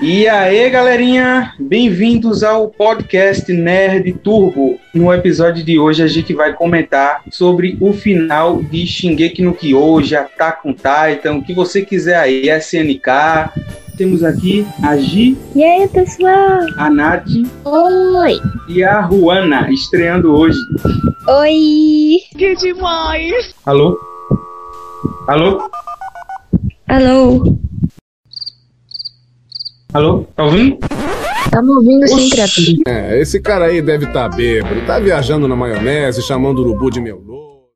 E 0.00 0.28
aí, 0.28 0.68
galerinha, 0.68 1.54
bem-vindos 1.58 2.42
ao 2.42 2.68
podcast 2.68 3.50
Nerd 3.50 4.12
Turbo. 4.12 4.78
No 4.92 5.12
episódio 5.12 5.64
de 5.64 5.78
hoje 5.78 6.02
a 6.02 6.06
gente 6.06 6.34
vai 6.34 6.52
comentar 6.52 7.22
sobre 7.30 7.78
o 7.80 7.94
final 7.94 8.62
de 8.62 8.86
Shingeki 8.86 9.42
no 9.42 9.54
Kyojin, 9.54 10.16
Attack 10.16 10.68
on 10.68 10.74
Titan, 10.74 11.36
o 11.36 11.42
que 11.42 11.54
você 11.54 11.82
quiser 11.82 12.18
aí, 12.18 12.50
SNK. 12.50 13.50
Temos 13.96 14.22
aqui 14.22 14.66
a 14.82 14.98
Gi. 14.98 15.38
E 15.54 15.64
aí, 15.64 15.88
pessoal? 15.88 16.60
A 16.76 16.90
Nath. 16.90 17.28
Oi. 17.64 18.38
E 18.68 18.84
a 18.84 19.00
Ruana, 19.00 19.70
estreando 19.72 20.34
hoje. 20.34 20.58
Oi. 21.26 22.18
Que 22.36 22.54
demais. 22.56 23.54
Alô? 23.64 23.98
Alô? 25.26 25.70
Alô? 26.86 27.58
Alô? 29.96 30.26
Tá 30.36 30.44
ouvindo? 30.44 30.78
Estamos 31.46 31.74
ouvindo 31.74 32.06
sim, 32.06 32.28
criatura. 32.28 32.66
É, 32.86 33.18
esse 33.18 33.40
cara 33.40 33.64
aí 33.64 33.80
deve 33.80 34.04
estar 34.04 34.28
tá 34.28 34.36
bêbado, 34.36 34.84
tá 34.86 34.98
viajando 34.98 35.48
na 35.48 35.56
maionese, 35.56 36.20
chamando 36.20 36.58
o 36.58 36.60
urubu 36.66 36.90
de 36.90 37.00
meu 37.00 37.16
louco. 37.16 37.70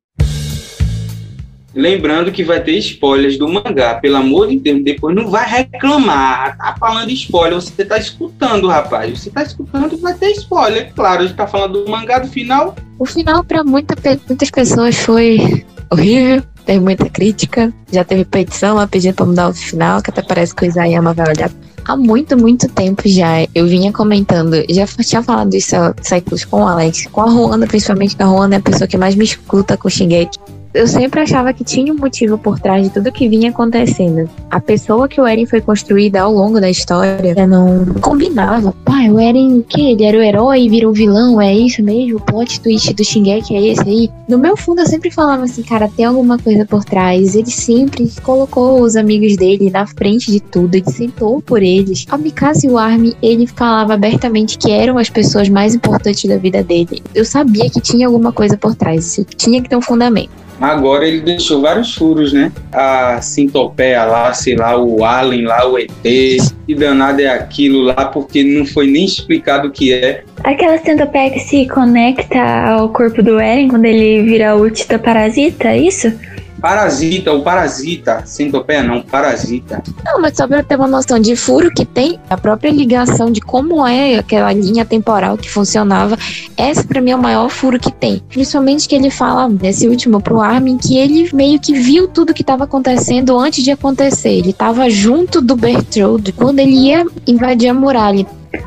Lembrando 1.73 2.31
que 2.31 2.43
vai 2.43 2.61
ter 2.61 2.77
spoilers 2.77 3.39
do 3.39 3.47
mangá, 3.47 3.95
pelo 3.95 4.17
amor 4.17 4.49
de 4.49 4.59
Deus, 4.59 4.83
depois 4.83 5.15
não 5.15 5.31
vai 5.31 5.49
reclamar, 5.49 6.55
tá 6.59 6.75
falando 6.79 7.09
spoiler, 7.09 7.59
você 7.59 7.83
tá 7.83 7.97
escutando, 7.97 8.67
rapaz, 8.67 9.17
você 9.17 9.31
tá 9.31 9.41
escutando, 9.41 9.97
vai 9.97 10.13
ter 10.13 10.29
spoiler, 10.33 10.93
claro, 10.93 11.23
a 11.23 11.25
gente 11.25 11.35
tá 11.35 11.47
falando 11.47 11.83
do 11.83 11.89
mangá 11.89 12.19
do 12.19 12.27
final. 12.27 12.75
O 12.99 13.05
final 13.05 13.43
para 13.43 13.63
muita, 13.63 13.95
muitas 14.27 14.51
pessoas 14.51 14.95
foi 14.95 15.65
horrível, 15.91 16.43
teve 16.67 16.81
muita 16.81 17.09
crítica, 17.09 17.73
já 17.91 18.03
teve 18.03 18.25
petição 18.25 18.75
lá 18.75 18.85
pedindo 18.85 19.15
pra 19.15 19.25
mudar 19.25 19.49
o 19.49 19.53
final, 19.55 20.03
que 20.03 20.11
até 20.11 20.21
parece 20.21 20.53
que 20.53 20.65
o 20.65 20.67
Isayama 20.67 21.15
vai 21.15 21.27
olhar 21.27 21.49
há 21.85 21.95
muito, 21.95 22.37
muito 22.37 22.67
tempo 22.67 23.03
já 23.05 23.47
eu 23.53 23.67
vinha 23.67 23.91
comentando, 23.91 24.55
já 24.69 24.85
tinha 24.85 25.23
falado 25.23 25.53
isso, 25.53 25.75
Cycles 26.01 26.45
com 26.45 26.63
o 26.63 26.67
Alex, 26.67 27.07
com 27.11 27.21
a 27.21 27.29
Ruanda, 27.29 27.67
principalmente, 27.67 28.15
que 28.15 28.23
a 28.23 28.25
Ruanda 28.25 28.55
é 28.55 28.57
a 28.57 28.61
pessoa 28.61 28.87
que 28.87 28.97
mais 28.97 29.15
me 29.15 29.25
escuta 29.25 29.77
com 29.77 29.89
Shingeki 29.89 30.37
eu 30.73 30.87
sempre 30.87 31.19
achava 31.19 31.53
que 31.53 31.63
tinha 31.63 31.93
um 31.93 31.97
motivo 31.97 32.37
por 32.37 32.59
trás 32.59 32.83
de 32.83 32.89
tudo 32.89 33.11
que 33.11 33.27
vinha 33.27 33.49
acontecendo. 33.49 34.29
A 34.49 34.59
pessoa 34.59 35.07
que 35.07 35.19
o 35.19 35.27
Eren 35.27 35.45
foi 35.45 35.61
construída 35.61 36.21
ao 36.21 36.31
longo 36.31 36.59
da 36.59 36.69
história 36.69 37.47
não 37.47 37.85
combinava. 37.99 38.73
Pai, 38.85 39.09
o 39.09 39.19
Eren, 39.19 39.59
o 39.59 39.63
que? 39.63 39.91
Ele 39.91 40.03
era 40.03 40.17
o 40.17 40.21
herói 40.21 40.61
e 40.61 40.69
virou 40.69 40.93
vilão, 40.93 41.41
é 41.41 41.53
isso 41.53 41.83
mesmo? 41.83 42.17
O 42.17 42.21
plot 42.21 42.61
twist 42.61 42.93
do 42.93 43.03
Shingeki 43.03 43.55
é 43.55 43.67
esse 43.67 43.81
aí? 43.81 44.09
No 44.27 44.37
meu 44.37 44.55
fundo, 44.55 44.81
eu 44.81 44.85
sempre 44.85 45.11
falava 45.11 45.43
assim, 45.43 45.63
cara, 45.63 45.89
tem 45.89 46.05
alguma 46.05 46.37
coisa 46.37 46.65
por 46.65 46.85
trás. 46.85 47.35
Ele 47.35 47.51
sempre 47.51 48.09
colocou 48.23 48.81
os 48.81 48.95
amigos 48.95 49.35
dele 49.35 49.69
na 49.69 49.85
frente 49.85 50.31
de 50.31 50.39
tudo, 50.39 50.75
ele 50.75 50.89
sentou 50.89 51.41
por 51.41 51.61
eles. 51.61 52.05
A 52.09 52.17
Mikasa 52.17 52.65
e 52.65 52.69
o 52.69 52.77
Armin, 52.77 53.13
ele 53.21 53.45
falava 53.45 53.93
abertamente 53.93 54.57
que 54.57 54.71
eram 54.71 54.97
as 54.97 55.09
pessoas 55.09 55.49
mais 55.49 55.75
importantes 55.75 56.29
da 56.29 56.37
vida 56.37 56.63
dele. 56.63 57.01
Eu 57.13 57.25
sabia 57.25 57.69
que 57.69 57.81
tinha 57.81 58.07
alguma 58.07 58.31
coisa 58.31 58.57
por 58.57 58.75
trás, 58.75 59.19
tinha 59.35 59.61
que 59.61 59.69
ter 59.69 59.75
um 59.75 59.81
fundamento. 59.81 60.31
Agora 60.61 61.07
ele 61.07 61.21
deixou 61.21 61.59
vários 61.59 61.95
furos, 61.95 62.31
né? 62.31 62.51
A 62.71 63.19
Sintopeia 63.19 64.05
lá, 64.05 64.31
sei 64.33 64.55
lá, 64.55 64.77
o 64.77 65.03
Alien 65.03 65.45
lá, 65.45 65.67
o 65.67 65.77
ET, 65.77 65.89
que 66.03 66.75
danado 66.75 67.19
é 67.19 67.27
aquilo 67.27 67.81
lá, 67.81 68.05
porque 68.05 68.43
não 68.43 68.65
foi 68.65 68.87
nem 68.87 69.03
explicado 69.03 69.67
o 69.67 69.71
que 69.71 69.91
é. 69.91 70.23
Aquela 70.43 70.77
centopeia 70.77 71.31
que 71.31 71.39
se 71.39 71.67
conecta 71.67 72.39
ao 72.39 72.89
corpo 72.89 73.23
do 73.23 73.39
Eren 73.39 73.69
quando 73.69 73.85
ele 73.85 74.21
vira 74.21 74.55
o 74.55 74.69
Tita 74.69 74.99
Parasita, 74.99 75.69
é 75.69 75.79
isso? 75.79 76.13
Parasita, 76.61 77.33
o 77.33 77.41
parasita, 77.41 78.23
centopeia 78.25 78.83
não, 78.83 79.01
parasita. 79.01 79.81
Não, 80.05 80.21
mas 80.21 80.37
só 80.37 80.47
pra 80.47 80.61
ter 80.61 80.75
uma 80.75 80.87
noção 80.87 81.19
de 81.19 81.35
furo 81.35 81.71
que 81.73 81.83
tem, 81.83 82.19
a 82.29 82.37
própria 82.37 82.69
ligação 82.69 83.31
de 83.31 83.41
como 83.41 83.85
é 83.87 84.19
aquela 84.19 84.53
linha 84.53 84.85
temporal 84.85 85.37
que 85.37 85.49
funcionava, 85.49 86.15
essa 86.55 86.83
pra 86.83 87.01
mim 87.01 87.11
é 87.11 87.15
o 87.15 87.21
maior 87.21 87.49
furo 87.49 87.79
que 87.79 87.91
tem. 87.91 88.21
Principalmente 88.29 88.87
que 88.87 88.93
ele 88.93 89.09
fala 89.09 89.49
nesse 89.49 89.87
último 89.87 90.21
pro 90.21 90.39
Armin 90.39 90.77
que 90.77 90.97
ele 90.97 91.31
meio 91.33 91.59
que 91.59 91.73
viu 91.73 92.07
tudo 92.07 92.33
que 92.33 92.43
tava 92.43 92.65
acontecendo 92.65 93.37
antes 93.39 93.63
de 93.63 93.71
acontecer. 93.71 94.29
Ele 94.29 94.53
tava 94.53 94.87
junto 94.87 95.41
do 95.41 95.55
Bertrand 95.55 96.23
quando 96.35 96.59
ele 96.59 96.75
ia 96.75 97.03
invadir 97.25 97.69
a 97.69 97.73
muralha. 97.73 98.25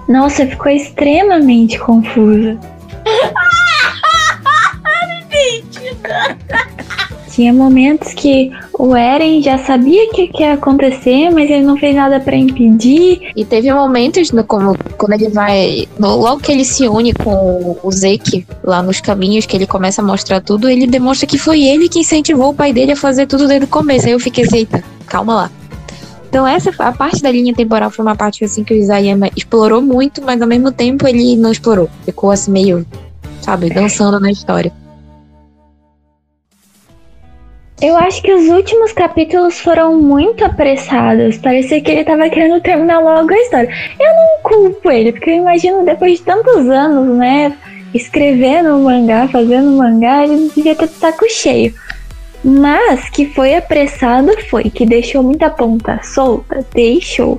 Nossa, 0.09 0.45
ficou 0.47 0.73
extremamente 0.73 1.79
confusa. 1.79 2.59
Tinha 7.35 7.53
momentos 7.53 8.15
que 8.15 8.53
o 8.79 8.95
Eren 8.95 9.43
já 9.43 9.59
sabia 9.59 10.09
que, 10.11 10.29
que 10.29 10.45
ia 10.45 10.53
acontecer, 10.53 11.31
mas 11.31 11.51
ele 11.51 11.65
não 11.65 11.77
fez 11.77 11.97
nada 11.97 12.21
para 12.21 12.37
impedir. 12.37 13.33
E 13.35 13.45
teve 13.45 13.75
momentos 13.75 14.31
no, 14.31 14.45
como, 14.45 14.79
quando 14.97 15.15
ele 15.15 15.29
vai. 15.31 15.89
No, 15.99 16.15
logo 16.15 16.41
que 16.41 16.53
ele 16.53 16.65
se 16.65 16.87
une 16.87 17.13
com 17.13 17.77
o 17.83 17.91
Zeke 17.91 18.47
lá 18.63 18.81
nos 18.85 19.01
caminhos, 19.01 19.47
que 19.47 19.57
ele 19.57 19.67
começa 19.67 20.01
a 20.01 20.05
mostrar 20.05 20.41
tudo, 20.43 20.69
ele 20.69 20.87
demonstra 20.87 21.27
que 21.27 21.37
foi 21.37 21.65
ele 21.65 21.89
que 21.89 21.99
incentivou 21.99 22.51
o 22.51 22.55
pai 22.55 22.73
dele 22.73 22.93
a 22.93 22.97
fazer 22.97 23.27
tudo 23.27 23.49
desde 23.49 23.65
o 23.65 23.69
começo. 23.69 24.07
Aí 24.07 24.13
eu 24.13 24.21
fiquei 24.21 24.45
eita, 24.53 24.85
calma 25.09 25.35
lá. 25.35 25.51
Então 26.29 26.47
essa 26.47 26.73
a 26.79 26.93
parte 26.93 27.21
da 27.21 27.33
linha 27.33 27.53
temporal 27.53 27.91
foi 27.91 28.05
uma 28.05 28.15
parte 28.15 28.45
assim 28.45 28.63
que 28.63 28.73
o 28.73 28.77
Isayama 28.77 29.29
explorou 29.37 29.83
muito, 29.83 30.23
mas 30.23 30.41
ao 30.41 30.47
mesmo 30.47 30.71
tempo 30.71 31.05
ele 31.09 31.35
não 31.35 31.51
explorou. 31.51 31.91
Ficou 32.05 32.31
assim 32.31 32.53
meio, 32.53 32.87
sabe, 33.41 33.71
dançando 33.71 34.21
na 34.21 34.31
história. 34.31 34.73
Eu 37.85 37.99
acho 37.99 38.23
que 38.23 38.33
os 38.33 38.49
últimos 38.49 38.93
capítulos 38.93 39.61
foram 39.61 40.01
muito 40.01 40.43
apressados. 40.43 41.37
Parecia 41.37 41.83
que 41.83 41.91
ele 41.91 42.01
estava 42.01 42.31
querendo 42.31 42.59
terminar 42.63 42.99
logo 42.99 43.31
a 43.31 43.37
história. 43.37 43.69
Eu 44.01 44.15
não 44.15 44.43
culpo 44.43 44.91
ele, 44.91 45.13
porque 45.13 45.29
eu 45.29 45.35
imagino 45.35 45.85
depois 45.85 46.19
de 46.19 46.25
tantos 46.25 46.67
anos, 46.67 47.15
né? 47.19 47.55
Escrevendo 47.93 48.79
mangá, 48.79 49.29
fazendo 49.29 49.71
mangá, 49.73 50.25
ele 50.25 50.51
devia 50.57 50.75
ter 50.75 50.89
saco 50.89 51.29
cheio. 51.29 51.75
Mas 52.43 53.11
que 53.11 53.27
foi 53.27 53.55
apressado 53.55 54.33
foi, 54.49 54.71
que 54.71 54.87
deixou 54.87 55.23
muita 55.23 55.51
ponta 55.51 56.01
solta, 56.03 56.65
deixou 56.75 57.39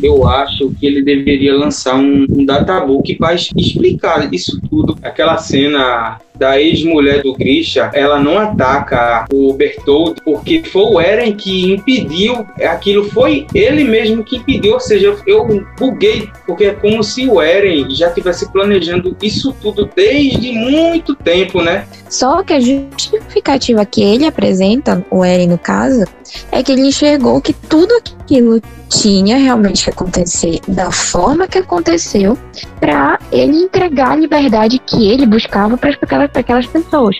eu 0.00 0.24
acho 0.24 0.72
que 0.78 0.86
ele 0.86 1.02
deveria 1.02 1.52
lançar 1.52 1.96
um, 1.96 2.24
um 2.30 2.44
databook 2.44 3.12
para 3.16 3.34
explicar 3.34 4.32
isso 4.32 4.60
tudo. 4.70 4.96
Aquela 5.02 5.36
cena 5.36 6.20
da 6.40 6.58
ex-mulher 6.58 7.22
do 7.22 7.34
Grisha, 7.34 7.90
ela 7.92 8.18
não 8.18 8.38
ataca 8.38 9.26
o 9.30 9.52
Bertold 9.52 10.22
porque 10.24 10.64
foi 10.64 10.82
o 10.82 10.98
Eren 10.98 11.34
que 11.34 11.70
impediu, 11.70 12.46
aquilo 12.62 13.04
foi 13.10 13.46
ele 13.54 13.84
mesmo 13.84 14.24
que 14.24 14.38
impediu, 14.38 14.72
ou 14.72 14.80
seja, 14.80 15.14
eu 15.26 15.46
buguei, 15.78 16.30
porque 16.46 16.64
é 16.64 16.72
como 16.72 17.04
se 17.04 17.28
o 17.28 17.42
Eren 17.42 17.90
já 17.90 18.10
tivesse 18.10 18.50
planejando 18.50 19.14
isso 19.22 19.54
tudo 19.60 19.88
desde 19.94 20.50
muito 20.52 21.14
tempo, 21.14 21.60
né? 21.60 21.86
Só 22.08 22.42
que 22.42 22.54
a 22.54 22.60
justificativa 22.60 23.84
que 23.84 24.02
ele 24.02 24.24
apresenta, 24.24 25.04
o 25.10 25.22
Eren 25.22 25.48
no 25.48 25.58
caso, 25.58 26.04
é 26.50 26.62
que 26.62 26.72
ele 26.72 26.88
enxergou 26.88 27.40
que 27.40 27.52
tudo 27.52 27.94
aquilo 27.96 28.62
tinha 28.88 29.36
realmente 29.36 29.84
que 29.84 29.90
acontecer 29.90 30.60
da 30.66 30.90
forma 30.90 31.46
que 31.46 31.58
aconteceu 31.58 32.36
para 32.80 33.18
ele 33.30 33.56
entregar 33.56 34.12
a 34.12 34.16
liberdade 34.16 34.80
que 34.80 35.08
ele 35.08 35.26
buscava 35.26 35.76
para 35.76 35.90
aquelas, 36.34 36.64
aquelas 36.64 36.66
pessoas. 36.66 37.18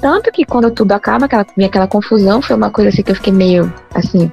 Tanto 0.00 0.30
que 0.30 0.44
quando 0.44 0.70
tudo 0.70 0.92
acaba, 0.92 1.26
aquela, 1.26 1.46
aquela 1.64 1.86
confusão, 1.86 2.42
foi 2.42 2.56
uma 2.56 2.70
coisa 2.70 2.90
assim 2.90 3.02
que 3.02 3.10
eu 3.10 3.16
fiquei 3.16 3.32
meio 3.32 3.72
assim, 3.94 4.30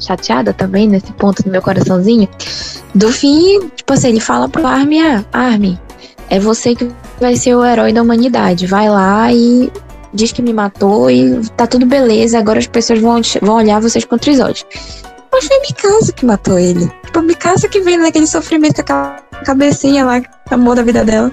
chateada 0.00 0.52
também 0.52 0.88
nesse 0.88 1.12
ponto 1.12 1.42
do 1.42 1.50
meu 1.50 1.60
coraçãozinho. 1.60 2.28
Do 2.94 3.12
fim, 3.12 3.68
tipo 3.76 3.92
assim, 3.92 4.08
ele 4.08 4.20
fala 4.20 4.48
pro 4.48 4.66
Armin, 4.66 5.02
ah, 5.02 5.24
Armin, 5.32 5.78
é 6.30 6.38
você 6.38 6.74
que 6.74 6.88
vai 7.20 7.36
ser 7.36 7.54
o 7.54 7.64
herói 7.64 7.92
da 7.92 8.02
humanidade. 8.02 8.66
Vai 8.66 8.88
lá 8.88 9.32
e 9.32 9.70
diz 10.12 10.32
que 10.32 10.42
me 10.42 10.52
matou 10.52 11.10
e 11.10 11.40
tá 11.56 11.66
tudo 11.66 11.84
beleza, 11.84 12.38
agora 12.38 12.58
as 12.58 12.66
pessoas 12.66 13.00
vão, 13.00 13.20
vão 13.42 13.56
olhar 13.56 13.80
vocês 13.80 14.04
com 14.04 14.16
três 14.16 14.40
olhos. 14.40 14.64
Mas 15.30 15.46
foi 15.46 15.60
Mikasa 15.60 16.12
que 16.12 16.24
matou 16.24 16.58
ele. 16.58 16.90
Tipo, 17.04 17.22
Mikasa 17.22 17.68
que 17.68 17.80
veio 17.80 18.00
naquele 18.00 18.26
sofrimento 18.26 18.76
com 18.76 18.80
aquela 18.80 19.16
cabecinha 19.44 20.04
lá, 20.04 20.20
amor 20.54 20.76
da 20.76 20.82
vida 20.82 21.04
dela, 21.04 21.30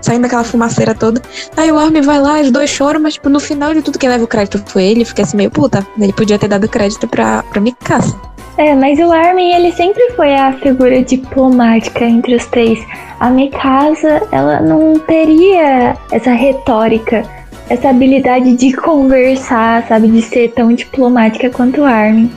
saindo 0.00 0.22
daquela 0.22 0.44
fumaceira 0.44 0.94
toda. 0.94 1.20
Aí 1.56 1.70
o 1.70 1.78
Armin 1.78 2.02
vai 2.02 2.20
lá, 2.20 2.40
os 2.40 2.50
dois 2.50 2.70
choram, 2.70 3.00
mas 3.00 3.14
tipo, 3.14 3.28
no 3.28 3.40
final 3.40 3.74
de 3.74 3.82
tudo 3.82 3.98
quem 3.98 4.08
leva 4.08 4.24
o 4.24 4.28
crédito 4.28 4.62
foi 4.66 4.84
ele, 4.84 5.04
fica 5.04 5.22
assim 5.22 5.36
meio 5.36 5.50
puta. 5.50 5.86
Ele 5.98 6.12
podia 6.12 6.38
ter 6.38 6.48
dado 6.48 6.68
crédito 6.68 7.06
pra, 7.06 7.42
pra 7.42 7.60
Mikasa. 7.60 8.14
É, 8.58 8.74
mas 8.74 8.98
o 8.98 9.12
Armin, 9.12 9.52
ele 9.52 9.72
sempre 9.72 10.10
foi 10.16 10.34
a 10.34 10.52
figura 10.54 11.00
diplomática 11.02 12.04
entre 12.04 12.34
os 12.34 12.44
três. 12.46 12.84
A 13.20 13.30
Mikasa, 13.30 14.20
ela 14.32 14.60
não 14.60 14.98
teria 14.98 15.96
essa 16.10 16.32
retórica, 16.32 17.22
essa 17.70 17.90
habilidade 17.90 18.56
de 18.56 18.72
conversar, 18.72 19.86
sabe, 19.86 20.08
de 20.08 20.22
ser 20.22 20.52
tão 20.52 20.72
diplomática 20.72 21.48
quanto 21.50 21.82
o 21.82 21.84
Armin. 21.84 22.30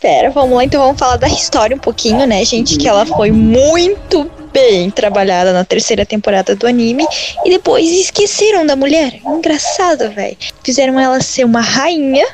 Pera, 0.00 0.30
vamos 0.30 0.54
lá, 0.56 0.64
então 0.64 0.80
vamos 0.80 0.98
falar 0.98 1.16
da 1.16 1.28
história 1.28 1.74
um 1.74 1.80
pouquinho, 1.80 2.26
né, 2.26 2.44
gente? 2.44 2.76
Que 2.76 2.86
ela 2.86 3.06
foi 3.06 3.32
muito 3.32 4.30
bem 4.54 4.88
trabalhada 4.88 5.52
na 5.52 5.64
terceira 5.64 6.06
temporada 6.06 6.54
do 6.54 6.66
anime 6.66 7.04
e 7.44 7.50
depois 7.50 7.90
esqueceram 7.90 8.64
da 8.64 8.76
mulher. 8.76 9.20
Engraçado, 9.26 10.08
velho. 10.10 10.36
Fizeram 10.62 10.98
ela 10.98 11.20
ser 11.20 11.44
uma 11.44 11.60
rainha 11.60 12.24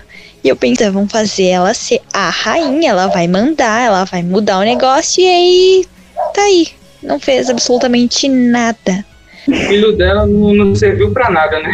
E 0.45 0.49
eu 0.49 0.57
pensei, 0.57 0.89
vamos 0.91 1.11
fazer 1.11 1.49
ela 1.49 1.75
ser 1.75 2.01
a 2.13 2.31
rainha, 2.31 2.91
ela 2.91 3.09
vai 3.09 3.27
mandar, 3.27 3.87
ela 3.87 4.05
vai 4.05 4.23
mudar 4.23 4.59
o 4.59 4.63
negócio 4.63 5.23
e 5.23 5.27
aí 5.27 5.87
tá 6.35 6.43
aí. 6.43 6.69
Não 7.03 7.19
fez 7.19 7.49
absolutamente 7.51 8.29
nada. 8.29 9.05
O 9.49 9.55
filho 9.55 9.97
dela 9.97 10.27
não, 10.27 10.55
não 10.55 10.75
serviu 10.75 11.13
pra 11.13 11.31
nada, 11.31 11.59
né? 11.61 11.73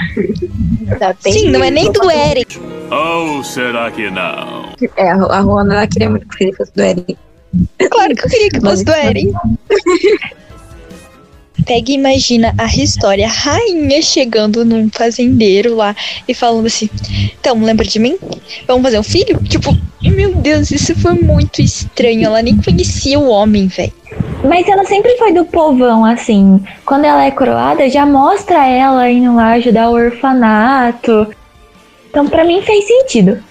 Sim, 1.20 1.50
não 1.50 1.62
é 1.62 1.70
nem 1.70 1.90
do 1.90 2.10
Eric. 2.10 2.58
Ou 2.90 3.42
será 3.42 3.90
que 3.90 4.08
não? 4.08 4.72
É, 4.96 5.10
a 5.10 5.16
a 5.16 5.40
Ruana 5.40 5.75
ela 5.75 5.87
queria 5.87 6.08
muito 6.08 6.28
que 6.28 6.34
o 6.34 6.38
filho 6.38 6.56
fosse 6.56 6.72
do 6.72 6.82
Eric. 6.82 7.19
Claro 7.90 8.14
que 8.14 8.24
eu 8.24 8.30
queria 8.30 8.48
que 8.50 8.60
fosse 8.60 8.84
do 8.84 8.92
Eren. 8.92 9.32
Pega 11.64 11.90
e 11.90 11.94
imagina 11.94 12.54
a 12.58 12.66
história, 12.66 13.26
a 13.26 13.30
rainha 13.30 14.00
chegando 14.00 14.64
num 14.64 14.88
fazendeiro 14.88 15.74
lá 15.74 15.96
e 16.28 16.34
falando 16.34 16.66
assim: 16.66 16.88
Então, 17.40 17.60
lembra 17.60 17.84
de 17.84 17.98
mim? 17.98 18.16
Vamos 18.68 18.82
fazer 18.82 18.98
um 18.98 19.02
filho? 19.02 19.42
Tipo, 19.42 19.76
meu 20.02 20.34
Deus, 20.34 20.70
isso 20.70 20.94
foi 20.94 21.14
muito 21.14 21.60
estranho. 21.60 22.26
Ela 22.26 22.42
nem 22.42 22.56
conhecia 22.56 23.18
o 23.18 23.28
homem, 23.28 23.66
velho. 23.66 23.92
Mas 24.44 24.68
ela 24.68 24.84
sempre 24.84 25.16
foi 25.16 25.32
do 25.32 25.44
povão, 25.44 26.04
assim. 26.04 26.62
Quando 26.84 27.04
ela 27.04 27.24
é 27.24 27.30
coroada, 27.30 27.88
já 27.88 28.06
mostra 28.06 28.64
ela 28.66 29.10
indo 29.10 29.34
lá 29.34 29.52
ajudar 29.54 29.90
o 29.90 29.94
orfanato. 29.94 31.26
Então, 32.10 32.28
pra 32.28 32.44
mim, 32.44 32.62
fez 32.62 32.86
sentido. 32.86 33.42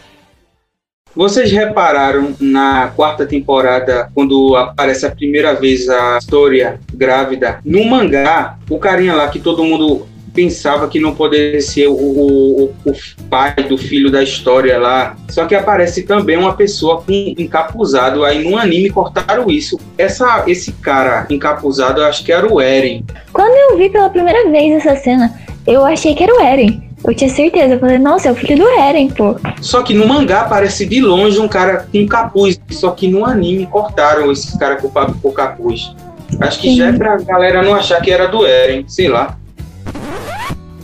Vocês 1.15 1.49
repararam 1.49 2.35
na 2.41 2.91
quarta 2.93 3.25
temporada, 3.25 4.11
quando 4.13 4.53
aparece 4.57 5.05
a 5.05 5.11
primeira 5.11 5.53
vez 5.53 5.87
a 5.87 6.17
história 6.17 6.77
grávida? 6.93 7.59
No 7.63 7.85
mangá, 7.85 8.57
o 8.69 8.77
carinha 8.77 9.13
lá 9.15 9.29
que 9.29 9.39
todo 9.39 9.63
mundo 9.63 10.05
pensava 10.33 10.89
que 10.89 10.99
não 10.99 11.15
poderia 11.15 11.61
ser 11.61 11.87
o, 11.87 11.93
o, 11.93 12.63
o 12.85 12.93
pai 13.29 13.55
do 13.69 13.77
filho 13.77 14.11
da 14.11 14.21
história 14.21 14.77
lá. 14.77 15.15
Só 15.29 15.45
que 15.45 15.55
aparece 15.55 16.03
também 16.03 16.35
uma 16.35 16.53
pessoa 16.53 17.01
com 17.01 17.33
encapuzado. 17.37 18.25
Aí 18.25 18.43
no 18.43 18.57
anime 18.57 18.89
cortaram 18.89 19.49
isso. 19.49 19.79
Essa, 19.97 20.43
esse 20.45 20.73
cara 20.73 21.25
encapuzado, 21.29 22.01
eu 22.01 22.05
acho 22.05 22.25
que 22.25 22.33
era 22.33 22.51
o 22.51 22.59
Eren. 22.59 23.05
Quando 23.31 23.55
eu 23.55 23.77
vi 23.77 23.89
pela 23.89 24.09
primeira 24.09 24.49
vez 24.51 24.85
essa 24.85 25.01
cena, 25.01 25.33
eu 25.65 25.85
achei 25.85 26.13
que 26.13 26.23
era 26.23 26.35
o 26.35 26.41
Eren. 26.41 26.84
Eu 27.07 27.15
tinha 27.15 27.29
certeza. 27.29 27.75
Eu 27.75 27.79
falei, 27.79 27.97
nossa, 27.97 28.29
é 28.29 28.31
o 28.31 28.35
filho 28.35 28.57
do 28.57 28.67
Eren, 28.67 29.09
pô. 29.09 29.35
Só 29.61 29.83
que 29.83 29.93
no 29.93 30.07
mangá 30.07 30.41
aparece 30.41 30.85
de 30.85 31.01
longe 31.01 31.39
um 31.39 31.47
cara 31.47 31.87
com 31.91 32.05
capuz. 32.07 32.59
Só 32.71 32.91
que 32.91 33.07
no 33.07 33.25
anime 33.25 33.65
cortaram 33.67 34.31
esse 34.31 34.57
cara 34.57 34.77
com, 34.77 34.89
com 34.89 35.31
capuz. 35.31 35.95
Acho 36.41 36.59
que 36.59 36.75
já 36.75 36.87
é 36.87 36.93
pra 36.93 37.17
galera 37.17 37.61
não 37.61 37.75
achar 37.75 38.01
que 38.01 38.11
era 38.11 38.27
do 38.27 38.45
Eren, 38.45 38.85
sei 38.87 39.07
lá. 39.07 39.37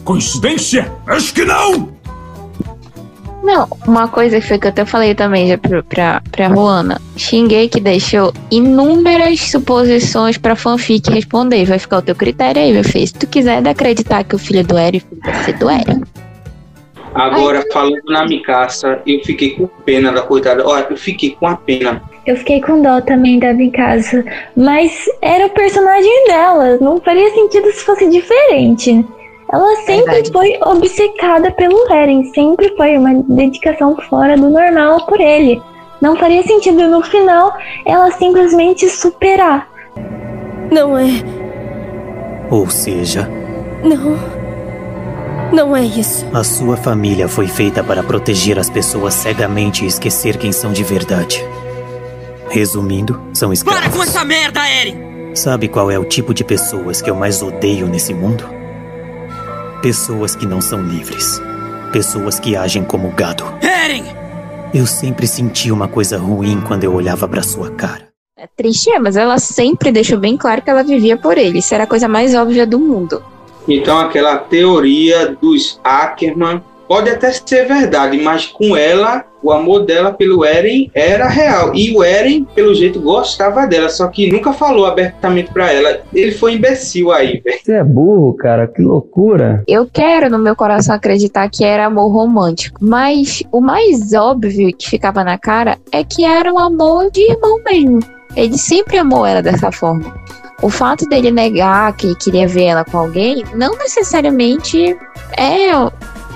Coincidência? 0.03 0.91
Acho 1.07 1.33
que 1.33 1.44
não! 1.44 1.91
Não, 3.44 3.68
uma 3.88 4.08
coisa 4.08 4.40
que 4.40 4.48
foi 4.48 4.60
que 4.60 4.68
eu 4.68 4.70
até 4.70 4.86
falei 4.86 5.16
também 5.16 5.48
já 5.48 5.58
pra, 5.58 5.82
pra, 5.82 6.22
pra 6.32 6.48
Ruana. 6.48 7.02
Xinguei 7.18 7.68
que 7.68 7.80
deixou 7.80 8.32
inúmeras 8.52 9.40
suposições 9.40 10.38
pra 10.38 10.56
fanfic 10.56 11.12
responder. 11.12 11.66
Vai 11.66 11.80
ficar 11.80 11.98
o 11.98 12.02
teu 12.02 12.16
critério 12.16 12.62
aí, 12.62 12.72
meu 12.72 12.84
filho. 12.84 13.08
Se 13.08 13.14
tu 13.14 13.28
quiser 13.28 13.68
acreditar 13.68 14.24
que 14.24 14.36
o 14.36 14.40
filho 14.40 14.60
é 14.60 14.64
do 14.64 14.78
Eren, 14.78 15.00
filho 15.00 15.22
vai 15.24 15.44
ser 15.44 15.54
do 15.54 15.70
Eren. 15.70 16.04
Agora, 17.14 17.66
falando 17.74 18.02
na 18.08 18.26
Mikasa, 18.26 19.02
eu 19.06 19.20
fiquei 19.26 19.52
com 19.56 19.68
pena 19.86 20.12
da 20.12 20.22
coitada. 20.22 20.66
Olha, 20.66 20.88
eu 20.90 20.98
fiquei 20.98 21.32
com 21.32 21.48
a 21.48 21.58
pena. 21.58 22.02
Eu 22.26 22.38
fiquei 22.38 22.62
com 22.62 22.82
dó 22.82 23.02
também 23.02 23.40
da 23.40 23.54
Mikasa. 23.54 24.24
Mas 24.56 25.06
era 25.22 25.48
o 25.48 25.50
personagem 25.50 26.28
dela. 26.28 26.78
Não 26.80 27.02
faria 27.02 27.30
sentido 27.32 27.72
se 27.72 27.84
fosse 27.84 28.08
diferente. 28.08 29.04
Ela 29.51 29.75
sempre 29.86 30.13
Verdade. 30.13 30.31
foi 30.31 30.57
obcecada 30.63 31.51
pelo 31.51 31.92
Eren. 31.92 32.31
Sempre 32.33 32.74
foi 32.77 32.98
uma 32.98 33.13
dedicação 33.27 33.98
fora 34.09 34.38
do 34.38 34.50
normal 34.50 35.06
por 35.06 35.19
ele. 35.19 35.62
Não 36.01 36.15
faria 36.15 36.42
sentido 36.44 36.88
no 36.88 37.01
final 37.03 37.53
ela 37.86 38.09
simplesmente 38.12 38.89
superar. 38.89 39.68
Não 40.71 40.98
é. 40.98 41.09
Ou 42.50 42.69
seja, 42.69 43.30
Não. 43.83 44.42
Não 45.51 45.75
é 45.75 45.81
isso. 45.83 46.25
a 46.33 46.45
sua 46.45 46.77
família 46.77 47.27
foi 47.27 47.45
feita 47.45 47.83
para 47.83 48.01
proteger 48.01 48.57
as 48.57 48.69
pessoas 48.69 49.13
cegamente 49.13 49.83
e 49.83 49.88
esquecer 49.88 50.38
quem 50.38 50.54
são 50.54 50.71
de 50.71 50.81
verdade. 50.83 51.45
Resumindo, 52.50 53.21
são 53.33 53.51
escravos. 53.51 54.13
merda, 54.25 54.62
Eren! 54.65 55.36
Sabe 55.36 55.68
qual 55.68 55.92
é 55.92 56.00
o 56.00 56.06
tipo 56.06 56.33
de 56.33 56.44
pessoas 56.45 57.01
que 57.01 57.09
eu 57.09 57.15
mais 57.15 57.42
odeio 57.42 57.86
nesse 57.88 58.13
mundo? 58.13 58.45
Pessoas 59.81 60.36
que 60.36 60.45
não 60.45 60.62
são 60.62 60.80
livres. 60.80 61.42
Pessoas 61.92 62.39
que 62.39 62.56
agem 62.56 62.83
como 62.83 63.10
gado. 63.13 63.44
Eren! 63.63 64.04
Eu 64.72 64.86
sempre 64.86 65.25
senti 65.25 65.72
uma 65.72 65.88
coisa 65.88 66.19
ruim 66.19 66.62
quando 66.62 66.83
eu 66.83 66.94
olhava 66.94 67.28
pra 67.28 67.42
sua 67.42 67.72
cara. 67.72 68.10
É 68.38 68.45
triste, 68.45 68.92
é, 68.92 69.00
mas 69.00 69.18
ela 69.18 69.39
sempre 69.39 69.92
deixou 69.92 70.19
bem 70.19 70.38
claro 70.38 70.62
que 70.62 70.69
ela 70.69 70.83
vivia 70.83 71.18
por 71.18 71.36
ele. 71.36 71.57
Isso 71.57 71.74
era 71.74 71.86
a 71.86 71.88
coisa 71.88 72.07
mais 72.07 72.36
óbvia 72.36 72.68
do 72.68 72.78
mundo. 72.78 73.24
Então, 73.68 73.98
aquela 73.98 74.38
teoria 74.38 75.36
dos 75.42 75.80
Ackerman 75.83 76.62
pode 76.92 77.10
até 77.10 77.32
ser 77.32 77.66
verdade, 77.66 78.18
mas 78.18 78.48
com 78.48 78.76
ela, 78.76 79.24
o 79.42 79.50
amor 79.50 79.86
dela 79.86 80.12
pelo 80.12 80.44
Eren 80.44 80.92
era 80.94 81.26
real. 81.30 81.74
E 81.74 81.96
o 81.96 82.04
Eren, 82.04 82.44
pelo 82.54 82.76
jeito, 82.76 83.00
gostava 83.00 83.66
dela, 83.66 83.88
só 83.88 84.10
que 84.10 84.30
nunca 84.30 84.52
falou 84.52 84.86
abertamente 84.86 85.54
pra 85.54 85.72
ela. 85.72 86.02
Ele 86.14 86.34
foi 86.34 86.56
imbecil 86.56 87.14
aí, 87.14 87.40
velho. 87.40 87.60
Você 87.64 87.76
é 87.76 87.84
burro, 87.86 88.34
cara, 88.34 88.68
que 88.68 88.82
loucura. 88.82 89.64
Eu 89.70 89.88
quero 89.90 90.30
no 90.30 90.38
meu 90.38 90.54
coração 90.54 90.94
acreditar 90.94 91.48
que 91.50 91.64
era 91.64 91.86
amor 91.86 92.12
romântico, 92.12 92.78
mas 92.82 93.42
o 93.54 93.62
mais 93.62 94.12
óbvio 94.12 94.76
que 94.76 94.90
ficava 94.90 95.24
na 95.24 95.38
cara 95.38 95.78
é 95.94 96.04
que 96.04 96.26
era 96.26 96.52
um 96.52 96.60
amor 96.60 97.10
de 97.10 97.22
irmão 97.22 97.58
mesmo. 97.64 98.02
Ele 98.36 98.58
sempre 98.58 98.98
amou 98.98 99.26
ela 99.26 99.42
dessa 99.42 99.72
forma. 99.72 100.14
O 100.62 100.70
fato 100.70 101.08
dele 101.08 101.32
negar 101.32 101.96
que 101.96 102.14
queria 102.16 102.50
ver 102.50 102.66
ela 102.66 102.84
com 102.84 102.98
alguém 102.98 103.46
não 103.56 103.78
necessariamente 103.78 104.94
é 105.38 105.72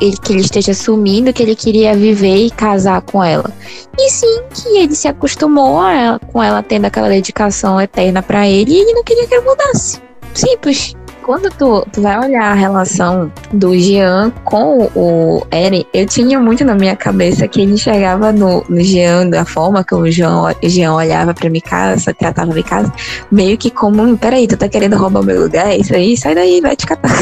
ele, 0.02 0.18
que 0.18 0.34
ele 0.34 0.42
esteja 0.42 0.72
assumindo 0.72 1.32
que 1.34 1.44
ele 1.44 1.56
queria 1.56 1.96
viver 1.96 2.36
e 2.36 2.50
casar 2.52 3.02
com 3.02 3.24
ela. 3.24 3.50
E 3.98 4.10
sim 4.10 4.42
que 4.54 4.78
ele 4.78 4.96
se 4.96 5.08
acostumou 5.08 5.82
ela- 5.88 6.20
com 6.20 6.42
ela 6.42 6.62
tendo 6.64 6.86
aquela 6.86 7.10
dedicação 7.10 7.80
eterna 7.80 8.22
pra 8.22 8.48
ele 8.48 8.72
e 8.72 8.78
ele 8.82 8.94
não 8.94 9.04
queria 9.04 9.28
que 9.28 9.34
ela 9.34 9.44
mudasse. 9.46 10.00
Simples. 10.34 10.96
Quando 11.24 11.50
tu, 11.50 11.84
tu 11.92 12.02
vai 12.04 12.20
olhar 12.20 12.52
a 12.52 12.54
relação 12.54 13.32
do 13.52 13.76
Jean 13.76 14.32
com 14.44 14.88
o 14.96 15.42
Eren, 15.50 15.84
eu 15.92 16.06
tinha 16.06 16.40
muito 16.40 16.64
na 16.64 16.76
minha 16.76 16.96
cabeça 16.96 17.48
que 17.48 17.62
ele 17.62 17.74
enxergava 17.74 18.32
no, 18.32 18.64
no 18.70 18.80
Jean, 18.84 19.28
da 19.32 19.44
forma 19.44 19.84
que 19.84 19.96
o 19.96 20.06
Jean, 20.12 20.54
Jean 20.62 20.94
olhava 20.94 21.34
pra 21.34 21.50
Mikasa, 21.50 22.14
tratava 22.14 22.54
Mikasa, 22.54 22.94
meio 23.32 23.58
que 23.58 23.72
como, 23.72 24.04
"Hum, 24.04 24.16
peraí, 24.16 24.46
tu 24.48 24.56
tá 24.56 24.70
querendo 24.70 24.98
roubar 24.98 25.24
meu 25.24 25.42
lugar? 25.42 25.72
É 25.72 25.78
isso 25.78 25.96
aí? 25.96 26.16
Sai 26.16 26.36
daí, 26.36 26.62
vai 26.62 26.76
te 26.76 26.86
catar. 26.86 27.18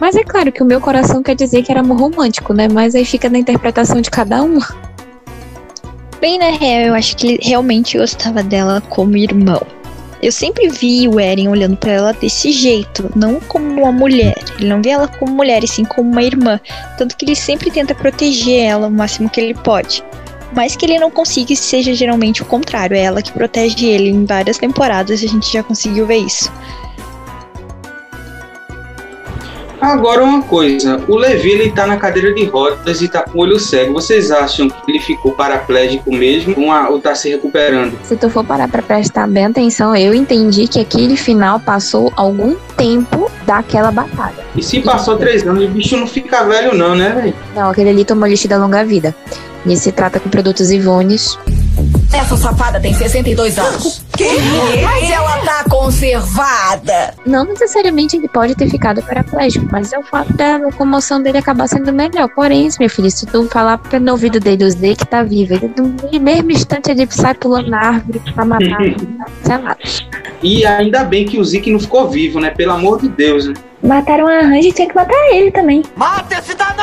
Mas 0.00 0.16
é 0.16 0.24
claro 0.24 0.50
que 0.50 0.62
o 0.62 0.66
meu 0.66 0.80
coração 0.80 1.22
quer 1.22 1.34
dizer 1.34 1.62
que 1.62 1.70
era 1.70 1.80
amor 1.80 1.98
romântico, 1.98 2.52
né? 2.52 2.68
Mas 2.68 2.94
aí 2.94 3.04
fica 3.04 3.28
na 3.28 3.38
interpretação 3.38 4.00
de 4.00 4.10
cada 4.10 4.42
um. 4.42 4.58
Bem 6.20 6.38
na 6.38 6.50
real, 6.50 6.88
eu 6.88 6.94
acho 6.94 7.16
que 7.16 7.26
ele 7.26 7.38
realmente 7.42 7.98
gostava 7.98 8.42
dela 8.42 8.80
como 8.88 9.16
irmão. 9.16 9.60
Eu 10.22 10.32
sempre 10.32 10.68
vi 10.70 11.06
o 11.06 11.20
Eren 11.20 11.48
olhando 11.48 11.76
pra 11.76 11.92
ela 11.92 12.12
desse 12.14 12.50
jeito, 12.50 13.10
não 13.14 13.38
como 13.40 13.82
uma 13.82 13.92
mulher. 13.92 14.34
Ele 14.58 14.70
não 14.70 14.80
vê 14.80 14.88
ela 14.88 15.06
como 15.06 15.34
mulher, 15.34 15.62
e 15.62 15.68
sim 15.68 15.84
como 15.84 16.10
uma 16.10 16.22
irmã. 16.22 16.58
Tanto 16.96 17.14
que 17.14 17.26
ele 17.26 17.36
sempre 17.36 17.70
tenta 17.70 17.94
proteger 17.94 18.64
ela 18.64 18.86
o 18.86 18.90
máximo 18.90 19.28
que 19.28 19.38
ele 19.38 19.52
pode. 19.52 20.02
Mas 20.56 20.76
que 20.76 20.86
ele 20.86 20.98
não 20.98 21.10
consiga 21.10 21.54
seja 21.54 21.92
geralmente 21.92 22.40
o 22.40 22.46
contrário. 22.46 22.96
É 22.96 23.00
ela 23.00 23.20
que 23.20 23.32
protege 23.32 23.84
ele 23.86 24.08
em 24.08 24.24
várias 24.24 24.56
temporadas 24.56 25.22
a 25.22 25.26
gente 25.26 25.52
já 25.52 25.62
conseguiu 25.62 26.06
ver 26.06 26.18
isso. 26.18 26.50
Agora 29.84 30.24
uma 30.24 30.40
coisa, 30.40 30.98
o 31.06 31.14
Levi 31.14 31.50
ele 31.50 31.70
tá 31.70 31.86
na 31.86 31.98
cadeira 31.98 32.32
de 32.32 32.46
rodas 32.46 33.02
e 33.02 33.06
tá 33.06 33.22
com 33.22 33.38
o 33.38 33.42
olho 33.42 33.60
cego. 33.60 33.92
Vocês 33.92 34.30
acham 34.30 34.68
que 34.68 34.90
ele 34.90 34.98
ficou 34.98 35.32
paraplégico 35.32 36.10
mesmo 36.10 36.54
ou 36.90 36.98
tá 36.98 37.14
se 37.14 37.28
recuperando? 37.28 37.92
Se 38.02 38.16
tu 38.16 38.30
for 38.30 38.42
parar 38.42 38.66
pra 38.66 38.80
prestar 38.80 39.28
bem 39.28 39.44
atenção, 39.44 39.94
eu 39.94 40.14
entendi 40.14 40.66
que 40.66 40.80
aquele 40.80 41.18
final 41.18 41.60
passou 41.60 42.10
algum 42.16 42.56
tempo 42.78 43.30
daquela 43.46 43.90
batalha. 43.90 44.42
E 44.56 44.62
se 44.62 44.80
passou 44.80 45.18
três 45.18 45.46
anos, 45.46 45.64
o 45.64 45.68
bicho 45.68 45.98
não 45.98 46.06
fica 46.06 46.44
velho 46.44 46.74
não, 46.74 46.94
né, 46.94 47.10
velho? 47.10 47.34
Não, 47.54 47.68
aquele 47.68 47.90
ali 47.90 48.06
tomou 48.06 48.26
lixo 48.26 48.48
da 48.48 48.56
longa 48.56 48.82
vida. 48.84 49.14
E 49.66 49.76
se 49.76 49.92
trata 49.92 50.18
com 50.18 50.30
produtos 50.30 50.70
Ivones. 50.70 51.38
Essa 52.14 52.36
safada 52.36 52.80
tem 52.80 52.94
62 52.94 53.58
anos. 53.58 54.04
Que? 54.16 54.28
Mas 54.82 55.10
ela 55.10 55.38
tá 55.38 55.64
conservada. 55.68 57.12
Não 57.26 57.44
necessariamente 57.44 58.16
ele 58.16 58.28
pode 58.28 58.54
ter 58.54 58.70
ficado 58.70 59.02
paraplégico, 59.02 59.66
mas 59.70 59.92
é 59.92 59.98
o 59.98 60.02
fato 60.02 60.32
da 60.32 60.56
locomoção 60.58 61.20
dele 61.20 61.38
acabar 61.38 61.66
sendo 61.66 61.92
melhor. 61.92 62.28
Porém, 62.34 62.68
meu 62.78 62.88
filho, 62.88 63.10
se 63.10 63.26
tu 63.26 63.48
falar 63.48 63.80
no 64.00 64.12
ouvido 64.12 64.38
dele 64.38 64.64
o 64.64 64.70
Z 64.70 64.94
que 64.94 65.06
tá 65.06 65.22
vivo, 65.24 65.54
ele 65.54 65.72
no 65.76 66.20
mesmo 66.20 66.52
instante 66.52 66.90
ele 66.90 67.06
sai 67.10 67.34
pulando 67.34 67.68
na 67.68 67.78
árvore 67.78 68.20
pra 68.32 68.44
matar. 68.44 68.78
sei 69.42 69.58
lá. 69.58 69.76
E 70.42 70.64
ainda 70.64 71.04
bem 71.04 71.26
que 71.26 71.38
o 71.38 71.44
Zeke 71.44 71.70
não 71.70 71.80
ficou 71.80 72.08
vivo, 72.08 72.38
né? 72.38 72.50
Pelo 72.50 72.72
amor 72.72 73.00
de 73.00 73.08
Deus, 73.08 73.46
né? 73.46 73.54
Mataram 73.82 74.26
a 74.26 74.40
Range 74.40 74.68
e 74.68 74.72
tinha 74.72 74.88
que 74.88 74.94
matar 74.94 75.14
ele 75.30 75.50
também. 75.50 75.82
Mata 75.96 76.38
esse 76.38 76.54
danado! 76.54 76.73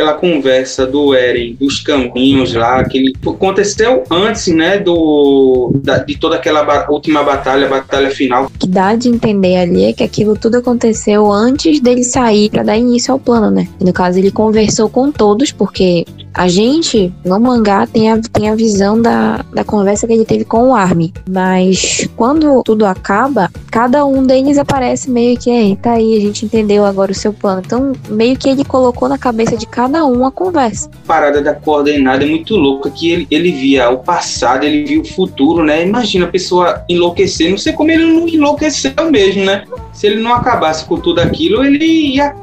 Aquela 0.00 0.14
conversa 0.14 0.86
do 0.86 1.14
Eren, 1.14 1.54
dos 1.60 1.80
caminhos 1.80 2.54
lá, 2.54 2.82
que 2.84 2.98
ele 2.98 3.12
aconteceu 3.26 4.02
antes, 4.10 4.46
né, 4.48 4.78
do 4.78 5.72
da- 5.82 5.98
de 5.98 6.16
toda 6.18 6.36
aquela 6.36 6.64
ba- 6.64 6.86
última 6.88 7.22
batalha, 7.22 7.68
batalha 7.68 8.10
final. 8.10 8.50
Que 8.58 8.66
dá 8.66 8.94
de 8.94 9.08
entender 9.08 9.56
ali 9.56 9.84
é 9.84 9.92
que 9.92 10.02
aquilo 10.02 10.36
tudo 10.36 10.56
aconteceu 10.56 11.30
antes 11.30 11.80
dele 11.80 12.02
sair 12.02 12.50
pra 12.50 12.62
dar 12.62 12.76
início 12.76 13.12
ao 13.12 13.18
plano, 13.18 13.50
né? 13.50 13.68
No 13.80 13.92
caso, 13.92 14.18
ele 14.18 14.30
conversou 14.30 14.88
com 14.88 15.10
todos, 15.12 15.52
porque 15.52 16.04
a 16.34 16.48
gente, 16.48 17.12
no 17.24 17.38
mangá, 17.40 17.86
tem 17.86 18.10
a, 18.10 18.18
tem 18.18 18.48
a 18.48 18.54
visão 18.54 19.00
da, 19.00 19.44
da 19.52 19.64
conversa 19.64 20.06
que 20.06 20.12
ele 20.12 20.24
teve 20.24 20.44
com 20.44 20.70
o 20.70 20.74
Armin. 20.74 21.12
Mas 21.28 22.08
quando 22.16 22.62
tudo 22.62 22.86
acaba, 22.86 23.50
cada 23.70 24.04
um 24.04 24.24
deles 24.24 24.58
aparece 24.58 25.10
meio 25.10 25.38
que, 25.38 25.50
"Ei, 25.50 25.76
tá 25.76 25.92
aí, 25.92 26.16
a 26.16 26.20
gente 26.20 26.44
entendeu 26.44 26.84
agora 26.84 27.12
o 27.12 27.14
seu 27.14 27.32
plano. 27.32 27.62
Então, 27.64 27.92
meio 28.08 28.36
que 28.36 28.48
ele 28.48 28.64
colocou 28.64 29.08
na 29.08 29.18
cabeça 29.18 29.56
de 29.56 29.66
cada 29.66 30.04
um 30.06 30.24
a 30.24 30.30
conversa. 30.30 30.88
A 31.04 31.06
parada 31.06 31.42
da 31.42 31.54
coordenada 31.54 32.24
é 32.24 32.28
muito 32.28 32.56
louca, 32.56 32.90
que 32.90 33.10
ele, 33.10 33.26
ele 33.30 33.52
via 33.52 33.90
o 33.90 33.98
passado, 33.98 34.64
ele 34.64 34.84
via 34.84 35.00
o 35.00 35.04
futuro, 35.04 35.64
né? 35.64 35.84
Imagina 35.86 36.26
a 36.26 36.28
pessoa 36.28 36.84
enlouquecer, 36.88 37.50
não 37.50 37.58
sei 37.58 37.72
como 37.72 37.90
ele 37.90 38.04
não 38.04 38.28
enlouqueceu 38.28 38.92
mesmo, 39.10 39.44
né? 39.44 39.64
Se 39.92 40.06
ele 40.06 40.22
não 40.22 40.34
acabasse 40.34 40.84
com 40.84 40.98
tudo 40.98 41.20
aquilo, 41.20 41.64
ele 41.64 42.14
ia 42.14 42.34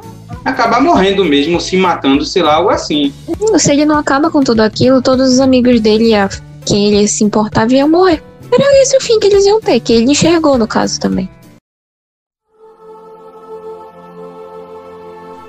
acabar 0.44 0.82
morrendo 0.82 1.24
mesmo, 1.26 1.60
se 1.60 1.78
matando, 1.78 2.26
sei 2.26 2.42
lá, 2.42 2.56
algo 2.56 2.70
assim. 2.70 3.14
Se 3.58 3.72
ele 3.72 3.86
não 3.86 3.98
acaba 3.98 4.30
com 4.30 4.42
tudo 4.42 4.62
aquilo, 4.62 5.02
todos 5.02 5.34
os 5.34 5.40
amigos 5.40 5.80
dele, 5.80 6.14
a 6.16 6.30
quem 6.66 6.88
ele 6.88 7.08
se 7.08 7.24
importava, 7.24 7.74
iam 7.74 7.90
morrer. 7.90 8.24
Era 8.52 8.82
esse 8.82 8.98
o 8.98 9.02
fim 9.02 9.20
que 9.20 9.28
eles 9.28 9.46
iam 9.46 9.60
ter, 9.60 9.80
que 9.80 9.94
ele 9.94 10.12
enxergou 10.12 10.58
no 10.58 10.68
caso 10.68 11.00
também. 11.00 11.30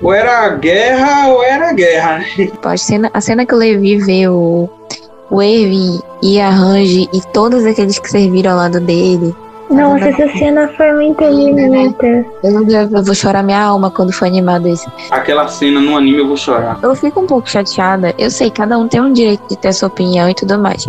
Ou 0.01 0.13
era 0.13 0.49
guerra 0.55 1.27
ou 1.27 1.43
era 1.43 1.73
guerra, 1.73 2.19
né? 2.19 2.49
A 2.63 2.77
cena, 2.77 3.11
a 3.13 3.19
cena 3.19 3.45
que 3.45 3.53
o 3.53 3.57
Levi 3.57 3.97
vê 3.97 4.27
o, 4.29 4.69
o 5.29 5.41
Erwin 5.41 5.99
e 6.23 6.39
a 6.39 6.49
Range 6.49 7.09
e 7.13 7.21
todos 7.33 7.65
aqueles 7.65 7.99
que 7.99 8.09
serviram 8.09 8.51
ao 8.51 8.57
lado 8.57 8.79
dele. 8.79 9.35
Nossa, 9.69 10.05
essa 10.09 10.27
cena 10.37 10.67
foi 10.75 10.91
muito 10.93 11.23
bonita. 11.23 12.07
Eu, 12.43 12.67
eu- 12.69 12.89
eu 12.91 13.03
vou 13.03 13.13
chorar 13.13 13.43
minha 13.43 13.61
alma 13.61 13.91
quando 13.91 14.11
for 14.11 14.25
animado 14.25 14.67
isso. 14.67 14.91
Aquela 15.11 15.47
cena 15.47 15.79
no 15.79 15.95
anime 15.95 16.17
eu 16.19 16.27
vou 16.27 16.37
chorar. 16.37 16.79
Eu 16.81 16.95
fico 16.95 17.19
um 17.19 17.27
pouco 17.27 17.49
chateada. 17.49 18.13
Eu 18.17 18.31
sei, 18.31 18.49
cada 18.49 18.77
um 18.77 18.87
tem 18.87 18.99
um 18.99 19.13
direito 19.13 19.41
de 19.49 19.57
ter 19.57 19.71
sua 19.73 19.87
opinião 19.87 20.29
e 20.29 20.33
tudo 20.33 20.57
mais. 20.57 20.85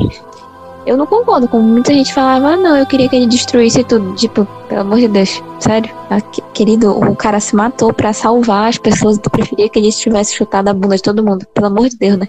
Eu 0.86 0.96
não 0.96 1.06
concordo 1.06 1.46
com 1.46 1.58
muita 1.60 1.92
gente 1.92 2.12
falava, 2.14 2.48
ah, 2.54 2.56
não, 2.56 2.74
eu 2.76 2.86
queria 2.86 3.06
que 3.08 3.14
ele 3.14 3.26
destruísse 3.26 3.84
tudo. 3.84 4.14
Tipo, 4.14 4.46
pelo 4.66 4.80
amor 4.80 4.98
de 4.98 5.08
Deus, 5.08 5.42
sério. 5.58 5.90
Ah, 6.08 6.20
que- 6.20 6.42
querido, 6.54 6.90
o 6.98 7.14
cara 7.14 7.38
se 7.38 7.54
matou 7.54 7.92
pra 7.92 8.14
salvar 8.14 8.70
as 8.70 8.78
pessoas. 8.78 9.18
Tu 9.18 9.28
preferia 9.28 9.68
que 9.68 9.78
ele 9.78 9.92
tivesse 9.92 10.34
chutado 10.34 10.68
a 10.68 10.74
bunda 10.74 10.96
de 10.96 11.02
todo 11.02 11.22
mundo. 11.22 11.46
Pelo 11.52 11.66
amor 11.66 11.88
de 11.90 11.98
Deus, 11.98 12.16
né? 12.18 12.26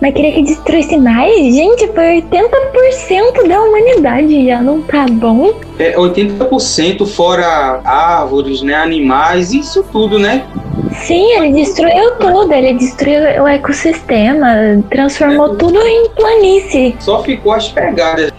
Mas 0.00 0.14
queria 0.14 0.32
que 0.32 0.42
destruísse 0.42 0.96
mais? 0.96 1.54
Gente, 1.54 1.86
foi 1.88 2.22
80% 2.22 3.48
da 3.48 3.60
humanidade 3.60 4.46
já, 4.46 4.60
não 4.60 4.82
tá 4.82 5.06
bom? 5.10 5.52
É 5.78 5.96
80% 5.96 7.06
fora 7.06 7.80
árvores, 7.84 8.62
né? 8.62 8.74
Animais, 8.74 9.52
isso 9.52 9.84
tudo, 9.92 10.18
né? 10.18 10.44
Sim, 10.92 11.32
ele 11.34 11.52
destruiu 11.52 12.12
tudo, 12.16 12.52
ele 12.52 12.74
destruiu 12.74 13.42
o 13.42 13.48
ecossistema, 13.48 14.82
transformou 14.90 15.56
tudo 15.56 15.78
em 15.80 16.08
planície. 16.10 16.96
Só 17.00 17.22
ficou 17.22 17.52
as 17.52 17.68
pegadas. 17.68 18.32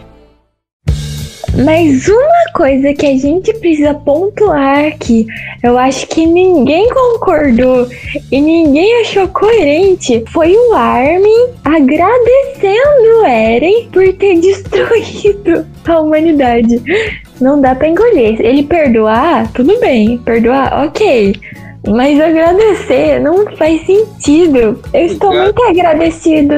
Mas 1.65 2.07
uma 2.07 2.51
coisa 2.53 2.93
que 2.93 3.05
a 3.05 3.17
gente 3.17 3.53
precisa 3.55 3.93
pontuar 3.93 4.97
que 4.97 5.25
eu 5.61 5.77
acho 5.77 6.07
que 6.07 6.25
ninguém 6.25 6.87
concordou 6.89 7.87
e 8.31 8.39
ninguém 8.41 9.01
achou 9.01 9.27
coerente 9.27 10.23
foi 10.31 10.55
o 10.55 10.73
Armin 10.73 11.47
agradecendo 11.65 13.21
o 13.21 13.25
Eren 13.25 13.89
por 13.91 14.11
ter 14.13 14.39
destruído 14.41 15.65
a 15.85 15.99
humanidade. 15.99 16.81
Não 17.41 17.59
dá 17.59 17.75
pra 17.75 17.87
engolir. 17.87 18.39
Ele 18.41 18.63
perdoar, 18.63 19.51
tudo 19.53 19.77
bem. 19.79 20.17
Perdoar, 20.19 20.85
ok. 20.85 21.35
Mas 21.87 22.19
agradecer 22.19 23.19
não 23.21 23.45
faz 23.55 23.85
sentido. 23.85 24.79
Eu 24.93 25.05
estou 25.05 25.29
Claro. 25.31 25.43
muito 25.45 25.63
agradecido. 25.63 26.55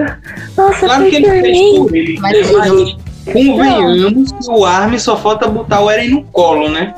Nossa, 0.58 0.86
Claro 0.88 1.02
foi 1.04 1.10
que 1.12 1.16
ele 1.18 1.26
por 1.26 1.42
fez 1.42 1.58
mim. 1.58 1.76
por 1.78 1.96
ele, 1.96 2.20
Mas 2.20 2.52
né? 2.52 2.58
Mas 2.58 2.96
convenhamos 3.26 4.32
que 4.32 4.50
o 4.50 4.66
Armin 4.66 5.00
só 5.00 5.18
falta 5.18 5.48
botar 5.48 5.82
o 5.82 5.90
Eren 5.90 6.10
no 6.10 6.24
colo, 6.24 6.70
né? 6.70 6.94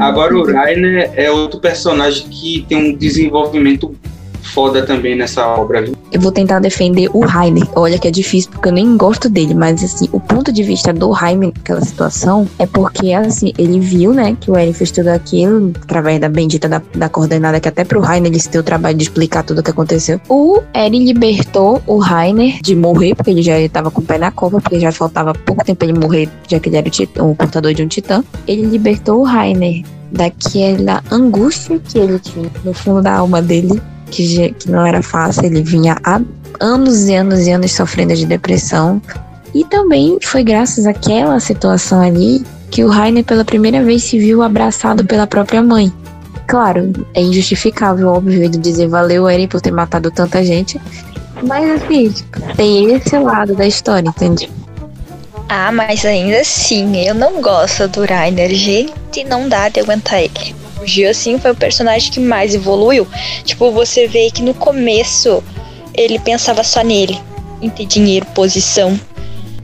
Agora 0.00 0.34
o 0.34 0.50
Rainer 0.50 1.12
é 1.14 1.30
outro 1.30 1.60
personagem 1.60 2.26
que 2.28 2.64
tem 2.68 2.78
um 2.78 2.96
desenvolvimento 2.96 3.94
foda 4.52 4.84
também 4.84 5.16
nessa 5.16 5.46
obra, 5.46 5.82
viu? 5.82 5.96
Eu 6.10 6.20
vou 6.20 6.32
tentar 6.32 6.58
defender 6.58 7.08
o 7.12 7.20
Rainer. 7.20 7.66
Olha 7.74 7.98
que 7.98 8.08
é 8.08 8.10
difícil 8.10 8.50
porque 8.50 8.68
eu 8.68 8.72
nem 8.72 8.96
gosto 8.96 9.28
dele, 9.28 9.54
mas 9.54 9.82
assim, 9.82 10.08
o 10.12 10.20
ponto 10.20 10.52
de 10.52 10.62
vista 10.62 10.92
do 10.92 11.10
Rainer 11.10 11.52
naquela 11.54 11.80
situação 11.80 12.48
é 12.58 12.66
porque 12.66 13.12
assim, 13.12 13.52
ele 13.58 13.80
viu, 13.80 14.12
né, 14.12 14.36
que 14.40 14.50
o 14.50 14.56
Eren 14.56 14.72
fez 14.72 14.90
tudo 14.90 15.08
aquilo 15.08 15.72
através 15.82 16.20
da 16.20 16.28
bendita 16.28 16.68
da, 16.68 16.82
da 16.94 17.08
coordenada 17.08 17.60
que 17.60 17.68
até 17.68 17.84
pro 17.84 18.00
Rainer 18.00 18.30
ele 18.30 18.40
se 18.40 18.50
deu 18.50 18.60
o 18.60 18.64
trabalho 18.64 18.96
de 18.96 19.04
explicar 19.04 19.42
tudo 19.42 19.60
o 19.60 19.62
que 19.62 19.70
aconteceu. 19.70 20.20
O 20.28 20.60
Eren 20.74 21.04
libertou 21.04 21.82
o 21.86 21.98
Rainer 21.98 22.60
de 22.62 22.74
morrer, 22.74 23.14
porque 23.14 23.30
ele 23.30 23.42
já 23.42 23.58
estava 23.58 23.90
com 23.90 24.00
o 24.00 24.04
pé 24.04 24.18
na 24.18 24.30
cova, 24.30 24.60
porque 24.60 24.80
já 24.80 24.92
faltava 24.92 25.32
pouco 25.32 25.64
tempo 25.64 25.84
ele 25.84 25.98
morrer, 25.98 26.28
já 26.48 26.58
que 26.58 26.68
ele 26.68 26.76
era 26.76 26.88
o, 26.88 26.90
titã, 26.90 27.24
o 27.24 27.34
portador 27.34 27.74
de 27.74 27.82
um 27.82 27.88
titã. 27.88 28.22
Ele 28.46 28.62
libertou 28.62 29.20
o 29.20 29.24
Rainer 29.24 29.84
daquela 30.10 31.02
angústia 31.10 31.78
que 31.78 31.98
ele 31.98 32.18
tinha 32.18 32.50
no 32.64 32.72
fundo 32.72 33.02
da 33.02 33.14
alma 33.14 33.42
dele 33.42 33.80
que, 34.10 34.52
que 34.52 34.70
não 34.70 34.86
era 34.86 35.02
fácil, 35.02 35.44
ele 35.44 35.62
vinha 35.62 35.96
há 36.04 36.20
anos 36.60 37.08
e 37.08 37.14
anos 37.14 37.46
e 37.46 37.52
anos 37.52 37.72
sofrendo 37.72 38.14
de 38.14 38.26
depressão. 38.26 39.00
E 39.54 39.64
também 39.64 40.18
foi 40.22 40.42
graças 40.42 40.86
àquela 40.86 41.40
situação 41.40 42.00
ali 42.00 42.44
que 42.70 42.84
o 42.84 42.88
Rainer 42.88 43.24
pela 43.24 43.44
primeira 43.44 43.82
vez 43.82 44.02
se 44.04 44.18
viu 44.18 44.42
abraçado 44.42 45.04
pela 45.04 45.26
própria 45.26 45.62
mãe. 45.62 45.92
Claro, 46.46 46.92
é 47.14 47.20
injustificável, 47.20 48.08
óbvio, 48.08 48.42
ele 48.42 48.56
dizer 48.58 48.88
valeu 48.88 49.28
Eren 49.28 49.48
por 49.48 49.60
ter 49.60 49.70
matado 49.70 50.10
tanta 50.10 50.44
gente. 50.44 50.80
Mas 51.42 51.82
assim, 51.82 52.12
tem 52.56 52.94
esse 52.94 53.18
lado 53.18 53.54
da 53.54 53.66
história, 53.66 54.08
entende? 54.08 54.50
Ah, 55.48 55.72
mas 55.72 56.04
ainda 56.04 56.40
assim, 56.40 56.96
eu 57.06 57.14
não 57.14 57.40
gosto 57.40 57.88
do 57.88 58.04
Rainer. 58.04 58.50
Gente, 58.54 59.24
não 59.24 59.48
dá 59.48 59.68
de 59.68 59.80
aguentar 59.80 60.20
ele. 60.20 60.54
O 60.80 60.86
Gil, 60.86 61.10
assim, 61.10 61.38
foi 61.38 61.50
o 61.50 61.56
personagem 61.56 62.12
que 62.12 62.20
mais 62.20 62.54
evoluiu. 62.54 63.06
Tipo, 63.44 63.70
você 63.70 64.06
vê 64.06 64.30
que 64.30 64.42
no 64.42 64.54
começo 64.54 65.42
ele 65.94 66.18
pensava 66.18 66.62
só 66.62 66.82
nele, 66.82 67.18
em 67.60 67.68
ter 67.68 67.86
dinheiro, 67.86 68.26
posição. 68.26 68.98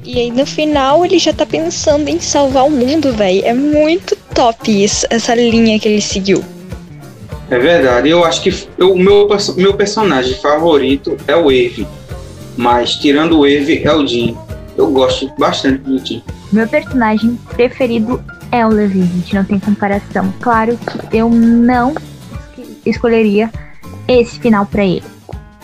E 0.05 0.19
aí 0.19 0.31
no 0.31 0.45
final 0.45 1.05
ele 1.05 1.19
já 1.19 1.33
tá 1.33 1.47
pensando 1.47 2.09
em 2.09 2.21
salvar 2.21 2.67
o 2.67 2.71
mundo, 2.71 3.13
velho. 3.13 3.45
É 3.45 3.55
muito 3.55 4.17
top 4.35 4.85
isso, 4.85 5.07
essa 5.09 5.35
linha 5.35 5.79
que 5.79 5.89
ele 5.89 6.01
seguiu. 6.01 6.45
É 7.51 7.59
verdade. 7.59 8.09
Eu 8.09 8.25
acho 8.25 8.43
que 8.43 8.51
o 8.79 8.97
meu, 8.97 9.29
meu 9.57 9.75
personagem 9.75 10.35
favorito 10.35 11.17
é 11.27 11.37
o 11.37 11.51
Eve. 11.51 11.87
Mas 12.57 12.97
tirando 12.97 13.39
o 13.39 13.47
Eve 13.47 13.83
é 13.85 13.95
o 13.95 14.07
Jim. 14.07 14.37
Eu 14.77 14.91
gosto 14.91 15.31
bastante 15.39 15.79
do 15.79 16.05
Jim. 16.05 16.23
Meu 16.53 16.69
personagem 16.69 17.39
preferido 17.55 18.23
é 18.55 18.65
o 18.65 18.69
Levi, 18.69 19.03
gente, 19.03 19.35
não 19.35 19.45
tem 19.45 19.59
comparação. 19.59 20.33
Claro 20.41 20.79
que 20.79 21.17
eu 21.17 21.29
não 21.29 21.93
escolheria 22.87 23.51
esse 24.07 24.39
final 24.39 24.65
pra 24.65 24.85
ele. 24.85 25.03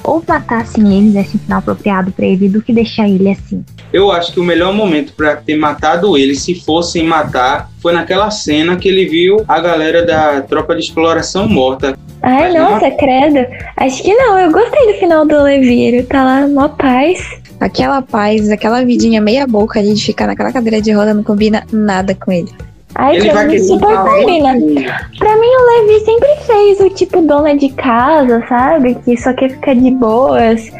Ou 0.02 0.20
matassem 0.26 0.96
ele, 0.98 1.10
desse 1.10 1.36
um 1.36 1.40
final 1.40 1.60
apropriado 1.60 2.10
pra 2.10 2.26
ele, 2.26 2.48
do 2.48 2.60
que 2.60 2.72
deixar 2.72 3.08
ele 3.08 3.30
assim. 3.30 3.64
Eu 3.92 4.10
acho 4.10 4.32
que 4.32 4.40
o 4.40 4.44
melhor 4.44 4.72
momento 4.72 5.12
pra 5.12 5.36
ter 5.36 5.56
matado 5.56 6.16
ele, 6.16 6.34
se 6.34 6.54
fossem 6.64 7.04
matar, 7.04 7.70
foi 7.80 7.92
naquela 7.92 8.28
cena 8.30 8.76
que 8.76 8.88
ele 8.88 9.06
viu 9.06 9.44
a 9.46 9.60
galera 9.60 10.04
da 10.04 10.40
tropa 10.40 10.74
de 10.74 10.80
exploração 10.82 11.48
morta. 11.48 11.96
Ai, 12.22 12.44
Mas 12.44 12.54
não- 12.54 12.70
nossa, 12.72 12.90
credo. 12.90 13.46
Acho 13.76 14.02
que 14.02 14.14
não, 14.14 14.36
eu 14.38 14.50
gostei 14.50 14.92
do 14.92 14.98
final 14.98 15.24
do 15.24 15.42
Levi, 15.42 15.80
ele 15.82 16.02
tá 16.02 16.24
lá, 16.24 16.48
mó 16.48 16.68
paz. 16.68 17.20
Aquela 17.60 18.02
paz, 18.02 18.48
aquela 18.50 18.82
vidinha 18.84 19.20
meia 19.20 19.46
boca 19.46 19.78
ali 19.78 19.92
de 19.94 20.02
ficar 20.04 20.26
naquela 20.26 20.50
cadeira 20.52 20.80
de 20.80 20.90
roda 20.92 21.14
não 21.14 21.22
combina 21.22 21.64
nada 21.70 22.14
com 22.14 22.32
ele. 22.32 22.50
Ai, 22.94 23.16
ele 23.16 23.24
pra 23.26 23.34
vai 23.34 23.44
mim 23.46 23.52
querer 23.52 23.64
super 23.64 23.96
combina. 23.96 24.48
uma. 24.52 25.08
Pra 25.18 25.36
mim, 25.36 25.46
o 25.46 25.86
Levi 25.88 26.04
sempre 26.04 26.28
fez 26.46 26.80
o 26.80 26.90
tipo 26.90 27.22
dona 27.22 27.56
de 27.56 27.68
casa, 27.70 28.44
sabe? 28.48 28.96
Que 29.04 29.16
só 29.16 29.32
quer 29.32 29.50
ficar 29.50 29.74
de 29.74 29.90
boas. 29.92 30.70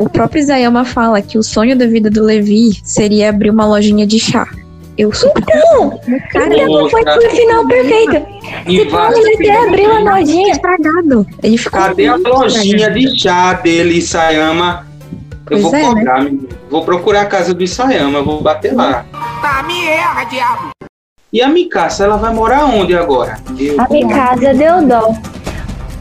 O 0.00 0.08
próprio 0.08 0.40
Isayama 0.40 0.84
fala 0.84 1.22
que 1.22 1.38
o 1.38 1.42
sonho 1.42 1.76
da 1.78 1.86
vida 1.86 2.10
do 2.10 2.22
Levi 2.22 2.72
seria 2.84 3.30
abrir 3.30 3.50
uma 3.50 3.64
lojinha 3.66 4.06
de 4.06 4.18
chá. 4.18 4.46
Eu 4.98 5.10
super 5.14 5.42
Então, 5.42 5.98
cara, 6.30 6.54
então 6.54 6.88
foi 6.90 7.02
Nossa. 7.02 7.18
o 7.26 7.30
final 7.30 7.66
perfeito. 7.66 8.26
Se 8.66 8.84
vai- 8.84 9.12
pode 9.14 9.34
até 9.34 9.56
abrir 9.64 9.86
a 9.86 9.96
fica 9.98 10.10
lojinha. 10.14 10.52
estragado. 10.52 11.26
Ele 11.42 11.56
ficou 11.56 11.80
Cadê 11.80 12.06
a 12.08 12.16
lojinha 12.16 12.90
de 12.90 13.18
chá 13.18 13.54
dele, 13.54 13.94
Isayama? 13.98 14.86
Eu 15.50 15.60
Pois 15.60 15.62
vou 15.62 15.74
é, 15.74 15.82
né? 15.82 15.88
cobrar, 15.94 16.22
menino. 16.24 16.48
Vou 16.70 16.84
procurar 16.84 17.22
a 17.22 17.26
casa 17.26 17.54
do 17.54 17.62
Isayama, 17.64 18.18
eu 18.18 18.24
vou 18.24 18.42
bater 18.42 18.74
lá. 18.74 19.06
Tá, 19.40 19.62
me 19.62 19.86
erra, 19.86 20.24
diabo. 20.24 20.70
E 21.32 21.40
a 21.40 21.48
Mikasa, 21.48 22.04
ela 22.04 22.16
vai 22.16 22.32
morar 22.34 22.66
onde 22.66 22.94
agora? 22.94 23.38
Eu- 23.58 23.80
A 23.80 23.88
minha 23.88 24.06
casa 24.08 24.52
deu 24.52 24.86
dó. 24.86 25.14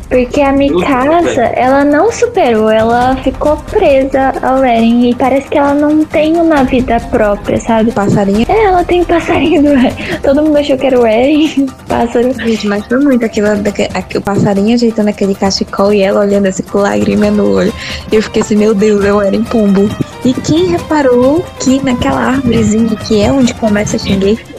Porque 0.10 0.42
a 0.42 0.52
Mikasa, 0.52 1.44
ela 1.56 1.86
não 1.86 2.12
superou, 2.12 2.70
ela 2.70 3.16
ficou 3.24 3.56
presa 3.56 4.34
ao 4.42 4.62
Eren 4.62 5.10
e 5.10 5.16
parece 5.16 5.48
que 5.48 5.58
ela 5.58 5.74
não 5.74 6.04
tem 6.04 6.36
uma 6.36 6.66
vida 6.66 7.00
própria, 7.10 7.58
sabe? 7.62 7.94
Passarinho. 7.94 8.46
É, 8.50 8.64
ela 8.66 8.84
tem 8.84 9.06
passarinho 9.06 9.62
do 9.62 9.70
Eren. 9.70 9.94
Todo 10.22 10.44
mundo 10.44 10.58
achou 10.58 10.78
que 10.78 10.86
era 10.86 11.00
o 11.00 11.08
Eren, 11.08 11.66
pássaro. 11.88 12.34
Gente, 12.34 12.68
mas 12.68 12.86
foi 12.88 13.00
muito 13.00 13.24
aquilo, 13.26 13.56
daque- 13.56 13.88
aque- 13.94 14.18
o 14.18 14.22
passarinho 14.22 14.74
ajeitando 14.74 15.08
aquele 15.12 15.34
cachecol 15.34 15.94
e 15.94 16.02
ela 16.02 16.20
olhando 16.20 16.48
assim 16.48 16.64
com 16.64 16.80
lágrima 16.80 17.32
no 17.32 17.50
olho. 17.56 17.74
Eu 18.12 18.22
fiquei 18.22 18.42
assim, 18.42 18.58
meu 18.58 18.74
Deus, 18.76 19.06
eu 19.06 19.22
era 19.22 19.34
em 19.34 19.44
pombo. 19.44 19.90
E 20.26 20.34
quem 20.34 20.66
reparou 20.72 21.42
que 21.62 21.82
naquela 21.86 22.20
árvorezinha 22.20 22.98
que 22.98 23.22
é 23.22 23.32
onde 23.32 23.54
começa 23.54 23.96
a 23.96 24.00
Shingeki, 24.00 24.51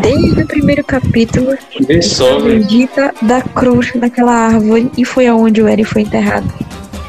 desde 0.00 0.42
o 0.42 0.46
primeiro 0.46 0.84
capítulo, 0.84 1.56
só, 2.02 2.40
bendita 2.40 3.14
da 3.22 3.42
cruz 3.42 3.92
daquela 3.94 4.32
árvore 4.32 4.90
e 4.96 5.04
foi 5.04 5.26
aonde 5.26 5.62
o 5.62 5.68
Eren 5.68 5.84
foi 5.84 6.02
enterrado. 6.02 6.52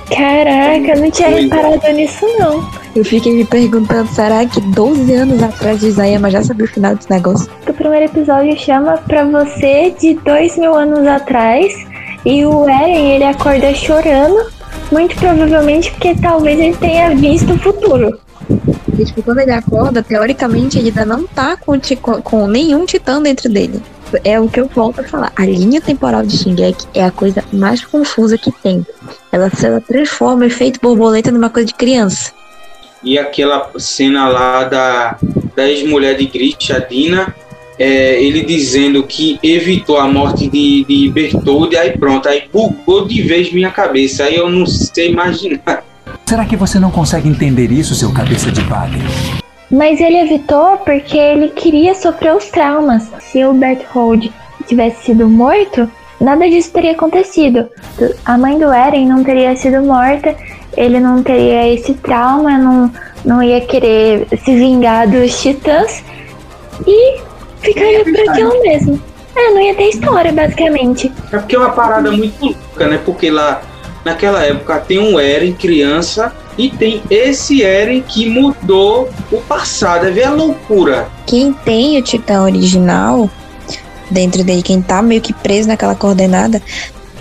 Caraca, 0.10 0.96
eu 0.96 1.02
não 1.02 1.12
tinha 1.12 1.30
reparado 1.30 1.92
nisso 1.94 2.26
não. 2.38 2.70
Eu 2.96 3.04
fiquei 3.04 3.34
me 3.34 3.46
perguntando, 3.46 4.08
será 4.10 4.46
que 4.46 4.62
12 4.62 5.12
anos 5.14 5.42
atrás 5.42 5.80
de 5.80 5.88
Isayama 5.88 6.30
já 6.30 6.44
sabia 6.44 6.66
o 6.66 6.70
final 6.70 6.96
desse 6.96 7.10
negócio? 7.10 7.52
O 7.68 7.74
primeiro 7.74 8.06
episódio 8.06 8.56
chama 8.58 8.98
Pra 8.98 9.24
Você 9.26 9.96
de 10.00 10.14
dois 10.16 10.56
mil 10.58 10.76
anos 10.76 11.08
atrás 11.08 11.74
e 12.26 12.46
o 12.46 12.70
Eren 12.70 13.16
ele 13.16 13.24
acorda 13.24 13.74
chorando, 13.74 14.52
muito 14.92 15.16
provavelmente 15.16 15.92
porque 15.92 16.14
talvez 16.22 16.60
ele 16.60 16.76
tenha 16.78 17.16
visto 17.16 17.54
o 17.54 17.58
futuro. 17.58 18.20
E, 18.98 19.06
tipo, 19.06 19.24
quando 19.24 19.40
ele 19.40 19.52
acorda, 19.52 20.04
teoricamente 20.04 20.78
ele 20.78 20.90
ainda 20.90 21.06
não 21.06 21.26
tá 21.26 21.58
com, 21.58 21.80
com- 22.22 22.48
nenhum 22.48 22.86
titã 22.86 23.22
dentro 23.22 23.50
dele. 23.50 23.82
É 24.24 24.40
o 24.40 24.48
que 24.48 24.60
eu 24.60 24.68
volto 24.68 25.02
a 25.02 25.04
falar. 25.04 25.32
A 25.36 25.46
linha 25.46 25.82
temporal 25.82 26.24
de 26.24 26.38
Shingeki 26.38 26.86
é 26.94 27.04
a 27.04 27.12
coisa 27.12 27.44
mais 27.52 27.84
confusa 27.84 28.38
que 28.38 28.52
tem. 28.52 28.86
Ela, 29.32 29.52
ela 29.64 29.82
transforma 29.82 30.46
efeito 30.46 30.80
borboleta 30.80 31.32
numa 31.32 31.50
coisa 31.50 31.68
de 31.68 31.74
criança. 31.74 32.32
E 33.04 33.18
aquela 33.18 33.72
cena 33.78 34.30
lá 34.30 34.64
da, 34.66 35.18
da 35.56 35.68
ex-mulher 35.68 36.16
de 36.16 36.28
Grisha, 36.28 36.78
a 36.78 36.80
Dina, 36.80 37.36
é, 37.78 38.24
ele 38.24 38.44
dizendo 38.44 39.04
que 39.04 39.40
evitou 39.42 39.98
a 39.98 40.08
morte 40.08 40.48
de, 40.48 40.86
de 40.86 41.10
Bertoldi, 41.10 41.76
aí 41.76 41.98
pronto, 41.98 42.30
aí 42.30 42.44
bugou 42.54 43.08
de 43.08 43.22
vez 43.24 43.52
minha 43.52 43.72
cabeça, 43.72 44.26
aí 44.26 44.36
eu 44.36 44.50
não 44.50 44.66
sei 44.66 45.10
imaginar. 45.12 45.84
Será 46.34 46.46
que 46.46 46.56
você 46.56 46.80
não 46.80 46.90
consegue 46.90 47.30
entender 47.30 47.72
isso, 47.72 47.94
seu 47.94 48.12
cabeça 48.12 48.52
de 48.52 48.62
bagre? 48.62 49.04
Mas 49.70 50.02
ele 50.02 50.18
evitou 50.18 50.78
porque 50.78 51.16
ele 51.16 51.50
queria 51.50 51.94
sofrer 51.94 52.36
os 52.36 52.46
traumas. 52.46 53.08
Se 53.20 53.46
o 53.46 53.54
Berthold 53.54 54.34
tivesse 54.66 55.04
sido 55.04 55.30
morto, 55.30 55.88
nada 56.20 56.50
disso 56.50 56.74
teria 56.74 56.94
acontecido. 56.94 57.70
A 58.26 58.36
mãe 58.36 58.58
do 58.58 58.74
Eren 58.74 59.06
não 59.06 59.24
teria 59.24 59.56
sido 59.56 59.84
morta, 59.84 60.36
ele 60.76 61.00
não 61.00 61.22
teria 61.22 61.72
esse 61.72 61.94
trauma, 61.94 62.58
não, 62.58 62.92
não 63.24 63.44
ia 63.44 63.62
querer 63.62 64.28
se 64.44 64.56
vingar 64.56 65.08
dos 65.08 65.40
titãs 65.40 66.04
e 66.88 67.22
ficaria 67.60 68.04
por 68.04 68.30
aquilo 68.32 68.60
mesmo. 68.64 69.00
É, 69.36 69.52
não 69.52 69.62
ia 69.62 69.76
ter 69.76 69.90
história, 69.90 70.34
basicamente. 70.34 71.12
É 71.32 71.38
porque 71.38 71.56
é 71.56 71.60
uma 71.60 71.74
parada 71.74 72.12
muito 72.12 72.44
louca, 72.44 72.88
né? 72.88 73.00
Porque 73.06 73.30
lá 73.30 73.62
naquela 74.04 74.44
época 74.44 74.80
tem 74.80 75.00
um 75.00 75.20
Eren 75.20 75.54
criança 75.54 76.34
e 76.58 76.70
tem 76.70 77.02
esse 77.10 77.64
Eren 77.64 78.02
que 78.02 78.30
mudou 78.30 79.10
o 79.32 79.38
passado. 79.42 80.08
É 80.08 80.24
a 80.24 80.32
loucura. 80.32 81.08
Quem 81.26 81.54
tem 81.54 81.98
o 81.98 82.04
titã 82.04 82.44
original 82.44 83.30
dentro 84.12 84.44
dele, 84.44 84.62
quem 84.62 84.82
tá 84.82 85.02
meio 85.02 85.22
que 85.22 85.34
preso 85.34 85.68
naquela 85.68 85.96
coordenada, 85.96 86.62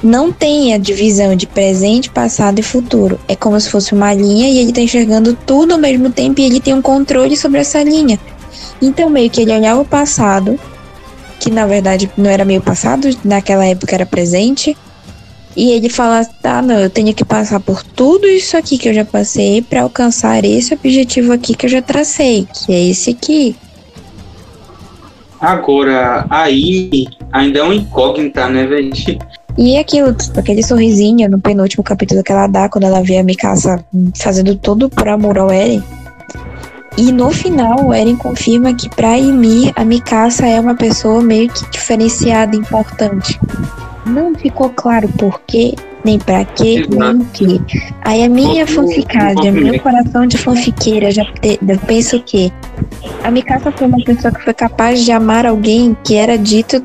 não 0.02 0.32
tem 0.32 0.74
a 0.74 0.78
divisão 0.78 1.36
de 1.36 1.46
presente, 1.46 2.10
passado 2.10 2.58
e 2.58 2.62
futuro. 2.62 3.18
É 3.28 3.36
como 3.36 3.58
se 3.60 3.70
fosse 3.70 3.94
uma 3.94 4.12
linha 4.12 4.48
e 4.48 4.58
ele 4.58 4.72
tá 4.72 4.80
enxergando 4.80 5.36
tudo 5.46 5.72
ao 5.72 5.78
mesmo 5.78 6.10
tempo 6.10 6.40
e 6.40 6.44
ele 6.44 6.60
tem 6.60 6.74
um 6.74 6.82
controle 6.82 7.36
sobre 7.36 7.60
essa 7.60 7.82
linha. 7.82 8.18
Então, 8.80 9.08
meio 9.08 9.30
que 9.30 9.40
ele 9.40 9.54
olhava 9.54 9.80
o 9.80 9.84
passado, 9.84 10.58
que 11.38 11.50
na 11.50 11.66
verdade 11.66 12.10
não 12.16 12.28
era 12.28 12.44
meio 12.44 12.60
passado, 12.60 13.08
naquela 13.24 13.64
época 13.64 13.94
era 13.94 14.04
presente, 14.04 14.76
e 15.56 15.72
ele 15.72 15.88
fala: 15.88 16.24
tá, 16.24 16.62
não, 16.62 16.78
eu 16.78 16.90
tenho 16.90 17.14
que 17.14 17.24
passar 17.24 17.60
por 17.60 17.82
tudo 17.82 18.26
isso 18.26 18.56
aqui 18.56 18.78
que 18.78 18.88
eu 18.88 18.94
já 18.94 19.04
passei 19.04 19.62
para 19.62 19.82
alcançar 19.82 20.44
esse 20.44 20.74
objetivo 20.74 21.32
aqui 21.32 21.54
que 21.54 21.66
eu 21.66 21.70
já 21.70 21.82
tracei, 21.82 22.46
que 22.52 22.72
é 22.72 22.88
esse 22.88 23.10
aqui. 23.10 23.56
Agora, 25.40 26.24
a 26.30 26.44
Amy 26.44 27.08
ainda 27.32 27.58
é 27.58 27.62
uma 27.62 27.74
incógnita, 27.74 28.48
né, 28.48 28.64
velho? 28.64 28.92
E 29.58 29.76
aquilo, 29.76 30.14
tipo, 30.14 30.38
aquele 30.38 30.62
sorrisinho 30.62 31.28
no 31.28 31.40
penúltimo 31.40 31.82
capítulo 31.82 32.22
que 32.22 32.32
ela 32.32 32.46
dá 32.46 32.68
quando 32.68 32.84
ela 32.84 33.02
vê 33.02 33.18
a 33.18 33.24
Mikasa 33.24 33.84
fazendo 34.16 34.54
tudo 34.54 34.88
por 34.88 35.08
amor 35.08 35.36
ao 35.38 35.50
Eren. 35.50 35.82
E 36.96 37.10
no 37.10 37.30
final, 37.30 37.86
o 37.86 37.92
Eren 37.92 38.16
confirma 38.16 38.72
que 38.72 38.88
pra 38.88 39.18
Ymir, 39.18 39.72
a 39.74 39.84
Mikasa 39.84 40.46
é 40.46 40.60
uma 40.60 40.74
pessoa 40.74 41.20
meio 41.22 41.48
que 41.50 41.68
diferenciada, 41.70 42.54
importante. 42.54 43.38
Não 44.04 44.34
ficou 44.34 44.70
claro 44.70 45.08
por 45.16 45.40
quê, 45.46 45.74
nem 46.04 46.18
pra 46.18 46.44
quê, 46.44 46.84
nem 46.90 47.16
o 47.22 47.24
quê. 47.26 47.60
Aí 48.02 48.24
a 48.24 48.28
minha 48.28 48.66
fanficagem, 48.66 49.50
o 49.50 49.54
meu 49.54 49.80
coração 49.80 50.26
de 50.26 50.36
fanfiqueira 50.38 51.10
já 51.12 51.24
te- 51.40 51.58
eu 51.66 51.78
penso 51.86 52.20
que 52.22 52.52
a 53.22 53.30
Mikasa 53.30 53.70
foi 53.70 53.86
uma 53.86 54.02
pessoa 54.04 54.32
que 54.32 54.42
foi 54.42 54.54
capaz 54.54 55.04
de 55.04 55.12
amar 55.12 55.46
alguém 55.46 55.96
que 56.04 56.16
era 56.16 56.36
dito 56.36 56.82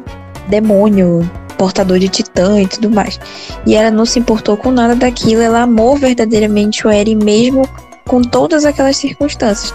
demônio, 0.48 1.30
portador 1.58 1.98
de 1.98 2.08
titã 2.08 2.62
e 2.62 2.68
tudo 2.68 2.90
mais. 2.92 3.20
E 3.66 3.76
ela 3.76 3.90
não 3.90 4.06
se 4.06 4.20
importou 4.20 4.56
com 4.56 4.70
nada 4.72 4.96
daquilo, 4.96 5.42
ela 5.42 5.64
amou 5.64 5.96
verdadeiramente 5.98 6.86
o 6.86 6.90
Eren 6.92 7.16
mesmo 7.16 7.68
com 8.08 8.22
todas 8.22 8.64
aquelas 8.64 8.96
circunstâncias. 8.98 9.74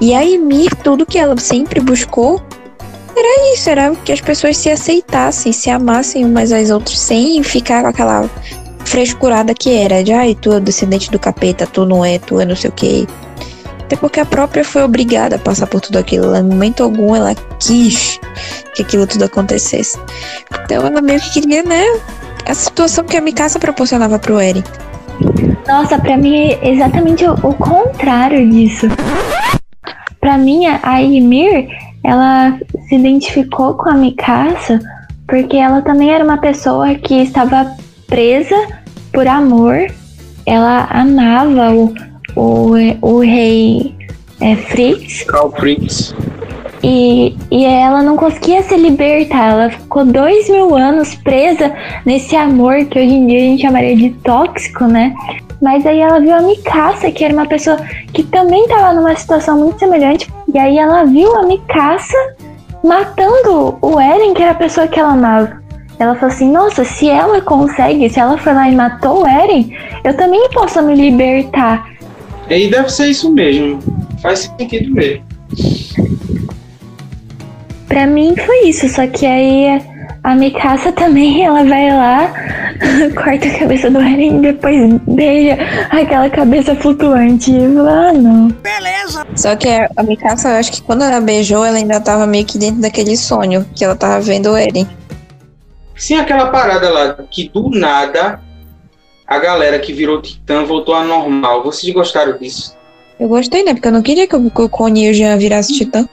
E 0.00 0.12
a 0.14 0.20
Ymir, 0.20 0.74
tudo 0.84 1.06
que 1.06 1.18
ela 1.18 1.36
sempre 1.38 1.80
buscou 1.80 2.40
era 3.18 3.54
isso, 3.54 3.70
era 3.70 3.94
que 4.04 4.12
as 4.12 4.20
pessoas 4.20 4.56
se 4.56 4.70
aceitassem, 4.70 5.52
se 5.52 5.70
amassem 5.70 6.24
umas 6.24 6.52
às 6.52 6.70
outras, 6.70 6.98
sem 6.98 7.42
ficar 7.42 7.82
com 7.82 7.88
aquela 7.88 8.28
frescurada 8.84 9.54
que 9.54 9.74
era 9.74 10.04
de 10.04 10.12
ai, 10.12 10.34
tu 10.34 10.52
é 10.52 10.60
descendente 10.60 11.10
do 11.10 11.18
capeta, 11.18 11.66
tu 11.66 11.84
não 11.84 12.04
é, 12.04 12.18
tu 12.18 12.40
é 12.40 12.44
não 12.44 12.54
sei 12.54 12.70
o 12.70 12.72
que. 12.72 13.06
Até 13.80 13.96
porque 13.96 14.18
a 14.18 14.26
própria 14.26 14.64
foi 14.64 14.82
obrigada 14.82 15.36
a 15.36 15.38
passar 15.38 15.66
por 15.66 15.80
tudo 15.80 15.98
aquilo. 15.98 16.34
Em 16.34 16.42
momento 16.42 16.82
algum 16.82 17.14
ela 17.14 17.34
quis 17.60 18.18
que 18.74 18.82
aquilo 18.82 19.06
tudo 19.06 19.24
acontecesse. 19.24 19.98
Então 20.64 20.84
ela 20.86 21.00
meio 21.00 21.20
que 21.20 21.40
queria, 21.40 21.62
né? 21.62 21.84
A 22.44 22.54
situação 22.54 23.04
que 23.04 23.16
a 23.16 23.20
Mikasa 23.20 23.58
proporcionava 23.58 24.18
pro 24.18 24.40
Eren. 24.40 24.64
Nossa, 25.66 25.98
pra 25.98 26.16
mim 26.16 26.36
é 26.36 26.68
exatamente 26.68 27.24
o, 27.24 27.32
o 27.34 27.54
contrário 27.54 28.48
disso. 28.50 28.86
Pra 30.20 30.36
mim, 30.36 30.66
a 30.66 30.80
a 30.82 31.00
Ymir, 31.00 31.68
ela 32.06 32.56
se 32.88 32.94
identificou 32.94 33.74
com 33.74 33.90
a 33.90 33.94
Mikasa 33.94 34.80
porque 35.26 35.56
ela 35.56 35.82
também 35.82 36.10
era 36.10 36.22
uma 36.22 36.38
pessoa 36.38 36.94
que 36.94 37.14
estava 37.14 37.76
presa 38.06 38.54
por 39.12 39.26
amor. 39.26 39.88
Ela 40.46 40.86
amava 40.88 41.74
o, 41.74 41.92
o, 42.36 42.74
o 43.02 43.18
rei 43.18 43.92
é, 44.40 44.54
Fritz 44.54 45.24
Carl 45.24 45.50
Fritz. 45.50 46.14
e, 46.80 47.36
e 47.50 47.64
ela 47.64 48.04
não 48.04 48.16
conseguia 48.16 48.62
se 48.62 48.76
libertar. 48.76 49.50
Ela 49.50 49.70
ficou 49.70 50.04
dois 50.04 50.48
mil 50.48 50.76
anos 50.76 51.16
presa 51.16 51.74
nesse 52.04 52.36
amor 52.36 52.84
que 52.84 53.00
hoje 53.00 53.14
em 53.14 53.26
dia 53.26 53.38
a 53.38 53.42
gente 53.42 53.62
chamaria 53.62 53.96
de 53.96 54.10
tóxico, 54.22 54.84
né? 54.84 55.12
Mas 55.60 55.86
aí 55.86 56.00
ela 56.00 56.20
viu 56.20 56.34
a 56.34 56.42
Mikasa, 56.42 57.10
que 57.10 57.24
era 57.24 57.32
uma 57.32 57.46
pessoa 57.46 57.76
que 58.12 58.22
também 58.24 58.64
estava 58.64 58.92
numa 58.92 59.14
situação 59.16 59.58
muito 59.58 59.78
semelhante. 59.78 60.30
E 60.52 60.58
aí 60.58 60.78
ela 60.78 61.04
viu 61.04 61.34
a 61.36 61.42
Mikasa 61.44 62.36
matando 62.84 63.78
o 63.80 64.00
Eren, 64.00 64.34
que 64.34 64.42
era 64.42 64.52
a 64.52 64.56
pessoa 64.56 64.86
que 64.86 65.00
ela 65.00 65.12
amava. 65.12 65.62
Ela 65.98 66.14
falou 66.14 66.34
assim: 66.34 66.50
Nossa, 66.50 66.84
se 66.84 67.08
ela 67.08 67.40
consegue, 67.40 68.08
se 68.10 68.20
ela 68.20 68.36
foi 68.36 68.52
lá 68.52 68.68
e 68.68 68.76
matou 68.76 69.22
o 69.22 69.26
Eren, 69.26 69.74
eu 70.04 70.14
também 70.16 70.48
posso 70.50 70.82
me 70.82 70.94
libertar. 70.94 71.90
E 72.48 72.68
deve 72.68 72.88
ser 72.90 73.08
isso 73.08 73.32
mesmo. 73.32 73.80
Faz 74.22 74.52
sentido 74.58 74.94
mesmo. 74.94 75.24
Pra 77.88 78.06
mim 78.06 78.34
foi 78.36 78.68
isso, 78.68 78.88
só 78.88 79.06
que 79.06 79.24
aí 79.24 79.80
a 80.22 80.34
Mikasa 80.34 80.92
também, 80.92 81.44
ela 81.44 81.64
vai 81.64 81.88
lá, 81.90 82.32
corta 83.14 83.46
a 83.46 83.58
cabeça 83.58 83.90
do 83.90 83.98
Eren 83.98 84.38
e 84.38 84.40
depois 84.40 84.92
beija 85.06 85.56
aquela 85.90 86.28
cabeça 86.28 86.74
flutuante. 86.74 87.50
E 87.50 87.74
falo, 87.74 87.88
ah, 87.88 88.12
não. 88.12 88.48
Só 89.36 89.54
que 89.56 89.68
a 89.68 90.02
Mikasa, 90.02 90.48
eu 90.50 90.56
acho 90.56 90.72
que 90.72 90.82
quando 90.82 91.04
ela 91.04 91.20
beijou, 91.20 91.64
ela 91.64 91.76
ainda 91.76 92.00
tava 92.00 92.26
meio 92.26 92.44
que 92.44 92.58
dentro 92.58 92.80
daquele 92.80 93.16
sonho 93.16 93.64
que 93.74 93.84
ela 93.84 93.94
tava 93.94 94.20
vendo 94.20 94.50
o 94.50 94.56
Eren. 94.56 94.86
Sim, 95.94 96.16
aquela 96.16 96.50
parada 96.50 96.90
lá 96.90 97.16
que 97.30 97.48
do 97.48 97.70
nada 97.70 98.40
a 99.26 99.38
galera 99.38 99.78
que 99.78 99.92
virou 99.92 100.22
titã 100.22 100.64
voltou 100.64 100.94
a 100.94 101.04
normal. 101.04 101.62
Vocês 101.62 101.92
gostaram 101.92 102.38
disso? 102.38 102.76
Eu 103.18 103.28
gostei, 103.28 103.64
né? 103.64 103.74
Porque 103.74 103.88
eu 103.88 103.92
não 103.92 104.02
queria 104.02 104.26
que 104.26 104.36
o, 104.36 104.68
Connie 104.68 105.06
e 105.06 105.10
o 105.10 105.14
Jean 105.14 105.36
virassem 105.36 105.76
titã. 105.76 106.08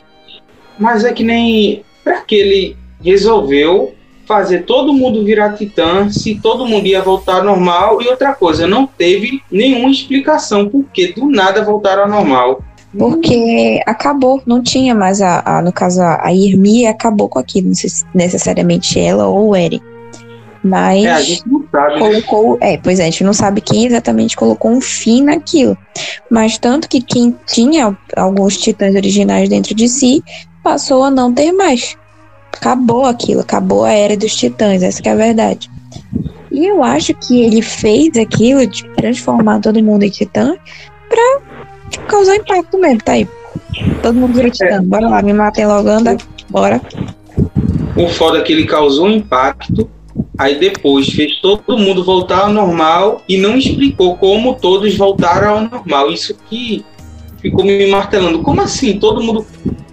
Mas 0.79 1.03
é 1.03 1.13
que 1.13 1.23
nem. 1.23 1.83
Pra 2.03 2.21
que 2.21 2.35
ele 2.35 2.77
resolveu 3.03 3.93
fazer 4.25 4.59
todo 4.59 4.93
mundo 4.93 5.23
virar 5.23 5.53
titã, 5.53 6.09
se 6.09 6.35
todo 6.35 6.65
mundo 6.65 6.87
ia 6.87 7.01
voltar 7.01 7.37
ao 7.37 7.43
normal. 7.43 8.01
E 8.01 8.07
outra 8.07 8.33
coisa, 8.33 8.65
não 8.65 8.87
teve 8.87 9.41
nenhuma 9.51 9.89
explicação 9.89 10.67
por 10.69 10.85
que 10.93 11.13
do 11.13 11.29
nada 11.29 11.63
voltaram 11.63 12.03
ao 12.03 12.09
normal. 12.09 12.63
Porque 12.97 13.81
acabou, 13.87 14.41
não 14.45 14.61
tinha 14.61 14.93
mais 14.93 15.21
a, 15.21 15.41
a 15.45 15.61
no 15.61 15.73
caso, 15.73 16.01
a 16.01 16.27
a 16.27 16.33
Irmi 16.33 16.85
acabou 16.85 17.27
com 17.27 17.39
aquilo, 17.39 17.67
não 17.67 17.75
sei 17.75 17.89
se 17.89 18.05
necessariamente 18.13 18.99
ela 18.99 19.27
ou 19.27 19.49
o 19.49 19.55
Eren. 19.55 19.81
Mas 20.63 21.03
É, 21.03 21.11
a 21.11 21.21
gente 21.21 21.43
não 21.45 21.65
sabe. 21.69 21.93
né? 21.95 21.99
colocou, 21.99 22.57
é, 22.61 22.77
pois 22.77 22.99
é, 22.99 23.03
a 23.03 23.05
gente 23.05 23.23
não 23.23 23.33
sabe 23.33 23.59
quem 23.59 23.85
exatamente 23.85 24.37
colocou 24.37 24.71
um 24.71 24.79
fim 24.79 25.21
naquilo. 25.21 25.77
Mas 26.29 26.57
tanto 26.57 26.87
que 26.87 27.01
quem 27.01 27.35
tinha 27.45 27.97
alguns 28.15 28.57
titãs 28.57 28.95
originais 28.95 29.49
dentro 29.49 29.75
de 29.75 29.89
si 29.89 30.23
passou 30.63 31.03
a 31.03 31.11
não 31.11 31.33
ter 31.33 31.51
mais. 31.51 31.97
Acabou 32.53 33.05
aquilo, 33.05 33.41
acabou 33.41 33.83
a 33.83 33.91
era 33.91 34.15
dos 34.15 34.35
titãs, 34.35 34.81
essa 34.81 35.01
que 35.01 35.09
é 35.09 35.11
a 35.11 35.15
verdade. 35.15 35.69
E 36.51 36.65
eu 36.65 36.83
acho 36.83 37.13
que 37.15 37.41
ele 37.41 37.61
fez 37.61 38.15
aquilo 38.15 38.65
de 38.67 38.87
transformar 38.95 39.59
todo 39.59 39.83
mundo 39.83 40.03
em 40.03 40.09
titã 40.09 40.55
pra 41.09 41.41
causar 42.07 42.35
impacto 42.35 42.77
mesmo, 42.77 43.01
tá 43.01 43.13
aí. 43.13 43.27
Todo 44.01 44.15
mundo 44.15 44.33
vira 44.33 44.49
titã, 44.49 44.83
bora 44.83 45.09
lá, 45.09 45.21
me 45.21 45.33
matem 45.33 45.65
logo, 45.65 45.89
anda, 45.89 46.15
bora. 46.49 46.79
O 47.97 48.07
foda 48.07 48.37
é 48.37 48.41
que 48.41 48.53
ele 48.53 48.65
causou 48.65 49.09
impacto, 49.09 49.89
aí 50.37 50.59
depois 50.59 51.09
fez 51.09 51.39
todo 51.41 51.77
mundo 51.77 52.03
voltar 52.03 52.41
ao 52.41 52.53
normal 52.53 53.21
e 53.27 53.37
não 53.37 53.57
explicou 53.57 54.15
como 54.17 54.55
todos 54.55 54.95
voltaram 54.95 55.49
ao 55.49 55.61
normal. 55.61 56.11
Isso 56.11 56.35
que 56.49 56.85
ficou 57.41 57.65
me 57.65 57.87
martelando. 57.87 58.41
Como 58.43 58.61
assim? 58.61 58.99
Todo 58.99 59.21
mundo. 59.23 59.45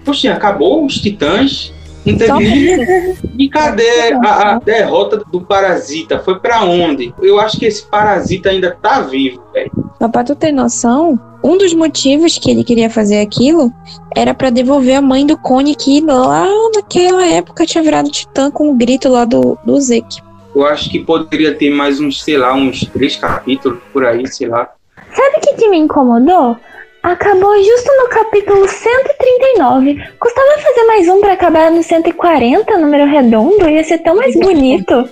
Poxa, 0.05 0.33
acabou 0.33 0.85
os 0.85 1.01
titãs? 1.01 1.73
Nem. 2.12 3.16
E 3.38 3.49
cadê 3.49 4.12
a, 4.25 4.53
a 4.55 4.59
derrota 4.59 5.23
do 5.31 5.40
parasita? 5.40 6.18
Foi 6.18 6.38
pra 6.38 6.62
onde? 6.64 7.14
Eu 7.20 7.40
acho 7.40 7.59
que 7.59 7.66
esse 7.66 7.83
parasita 7.83 8.51
ainda 8.51 8.77
tá 8.81 9.01
vivo, 9.01 9.42
velho. 9.53 9.70
Mas 9.99 10.11
pra 10.11 10.25
tu 10.25 10.35
ter 10.35 10.53
noção, 10.53 11.18
um 11.42 11.57
dos 11.57 11.75
motivos 11.75 12.38
que 12.38 12.51
ele 12.51 12.64
queria 12.64 12.90
fazer 12.90 13.20
aquilo 13.20 13.73
era 14.14 14.35
pra 14.35 14.51
devolver 14.51 14.96
a 14.96 15.03
mãe 15.03 15.27
do 15.27 15.37
Cone 15.37 15.75
que 15.75 16.01
lá 16.01 16.46
naquela 16.75 17.27
época 17.27 17.66
tinha 17.66 17.83
virado 17.83 18.11
titã 18.11 18.51
com 18.51 18.70
o 18.70 18.75
grito 18.75 19.09
lá 19.09 19.25
do, 19.25 19.59
do 19.64 19.81
Zeke. 19.81 20.20
Eu 20.55 20.66
acho 20.66 20.90
que 20.90 20.99
poderia 20.99 21.55
ter 21.55 21.70
mais 21.70 22.01
uns, 22.01 22.23
sei 22.23 22.37
lá, 22.37 22.55
uns 22.55 22.85
três 22.87 23.16
capítulos 23.16 23.79
por 23.92 24.05
aí, 24.05 24.27
sei 24.27 24.49
lá. 24.49 24.68
Sabe 25.14 25.37
o 25.37 25.40
que, 25.40 25.55
que 25.55 25.68
me 25.68 25.79
incomodou? 25.79 26.57
Acabou 27.03 27.57
justo 27.57 27.91
no 27.97 28.09
capítulo 28.11 28.69
139. 28.69 29.97
Custava 30.19 30.59
fazer 30.61 30.87
mais 30.87 31.09
um 31.09 31.21
pra 31.21 31.33
acabar 31.33 31.71
no 31.71 31.83
140, 31.83 32.77
número 32.77 33.07
redondo? 33.07 33.69
Ia 33.69 33.83
ser 33.83 33.99
tão 33.99 34.17
mais 34.17 34.35
bonito. 34.35 35.09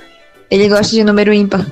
Ele 0.51 0.69
gosta 0.69 0.95
de 0.95 1.03
número 1.03 1.33
ímpar. 1.33 1.65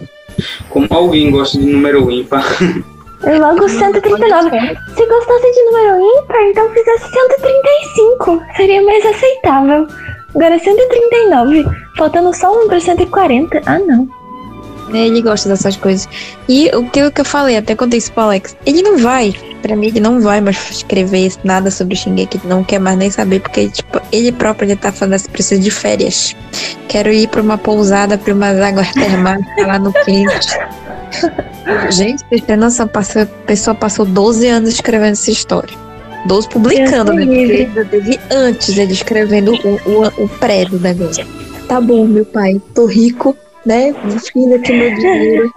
Como 0.70 0.86
alguém 0.90 1.30
gosta 1.30 1.58
de 1.58 1.66
número 1.66 2.10
ímpar. 2.10 2.44
E 2.62 3.38
logo 3.38 3.68
139. 3.68 4.50
Se 4.96 5.06
gostasse 5.06 5.52
de 5.52 5.62
número 5.64 6.00
ímpar, 6.00 6.42
então 6.44 6.70
fizesse 6.70 7.10
135. 7.10 8.42
Seria 8.56 8.82
mais 8.82 9.04
aceitável. 9.04 9.86
Agora 10.34 10.58
139. 10.58 11.64
Faltando 11.96 12.34
só 12.34 12.52
um 12.52 12.68
pra 12.68 12.80
140. 12.80 13.60
Ah, 13.66 13.78
não. 13.78 14.08
Ele 14.92 15.20
gosta 15.20 15.48
dessas 15.48 15.76
coisas. 15.76 16.08
E 16.48 16.70
o 16.74 16.88
que, 16.88 17.00
eu 17.00 17.24
falei, 17.24 17.56
até 17.56 17.74
contei 17.74 17.98
isso 17.98 18.12
pro 18.12 18.24
Alex. 18.24 18.56
Ele 18.64 18.82
não 18.82 18.98
vai, 18.98 19.34
pra 19.62 19.74
mim, 19.74 19.88
ele 19.88 20.00
não 20.00 20.20
vai 20.20 20.40
mais 20.40 20.56
escrever 20.70 21.32
nada 21.44 21.70
sobre 21.70 21.94
o 21.94 21.96
Shingeki. 21.96 22.38
Ele 22.38 22.48
não 22.48 22.62
quer 22.62 22.78
mais 22.78 22.96
nem 22.96 23.10
saber, 23.10 23.40
porque 23.40 23.68
tipo, 23.68 24.00
ele 24.12 24.32
próprio 24.32 24.66
ele 24.66 24.76
tá 24.76 24.92
falando 24.92 25.14
assim, 25.14 25.28
precisa 25.30 25.60
de 25.60 25.70
férias. 25.70 26.36
Quero 26.88 27.12
ir 27.12 27.28
pra 27.28 27.42
uma 27.42 27.58
pousada, 27.58 28.16
pra 28.16 28.32
umas 28.32 28.58
águas 28.60 28.92
termais, 28.92 29.44
lá 29.58 29.78
no 29.78 29.92
quente. 29.92 30.58
Gente, 31.90 32.22
vocês 32.28 32.42
têm 32.42 32.56
noção, 32.56 32.88
a 32.92 33.26
pessoa 33.46 33.74
passou 33.74 34.04
12 34.04 34.46
anos 34.46 34.70
escrevendo 34.70 35.12
essa 35.12 35.30
história. 35.30 35.76
12 36.26 36.48
publicando, 36.48 37.12
né? 37.12 37.24
Porque 37.24 37.84
teve 37.90 38.20
antes 38.30 38.76
ele 38.76 38.92
escrevendo 38.92 39.52
o, 39.52 39.90
o, 39.90 40.24
o 40.24 40.28
pré 40.28 40.64
do 40.64 40.78
negócio. 40.78 41.26
Tá 41.68 41.80
bom, 41.80 42.06
meu 42.06 42.24
pai, 42.24 42.60
tô 42.74 42.86
rico, 42.86 43.36
né? 43.66 43.92
Fiz 43.92 44.52
aqui 44.52 44.72
meu 44.72 44.94
dinheiro. 44.94 45.52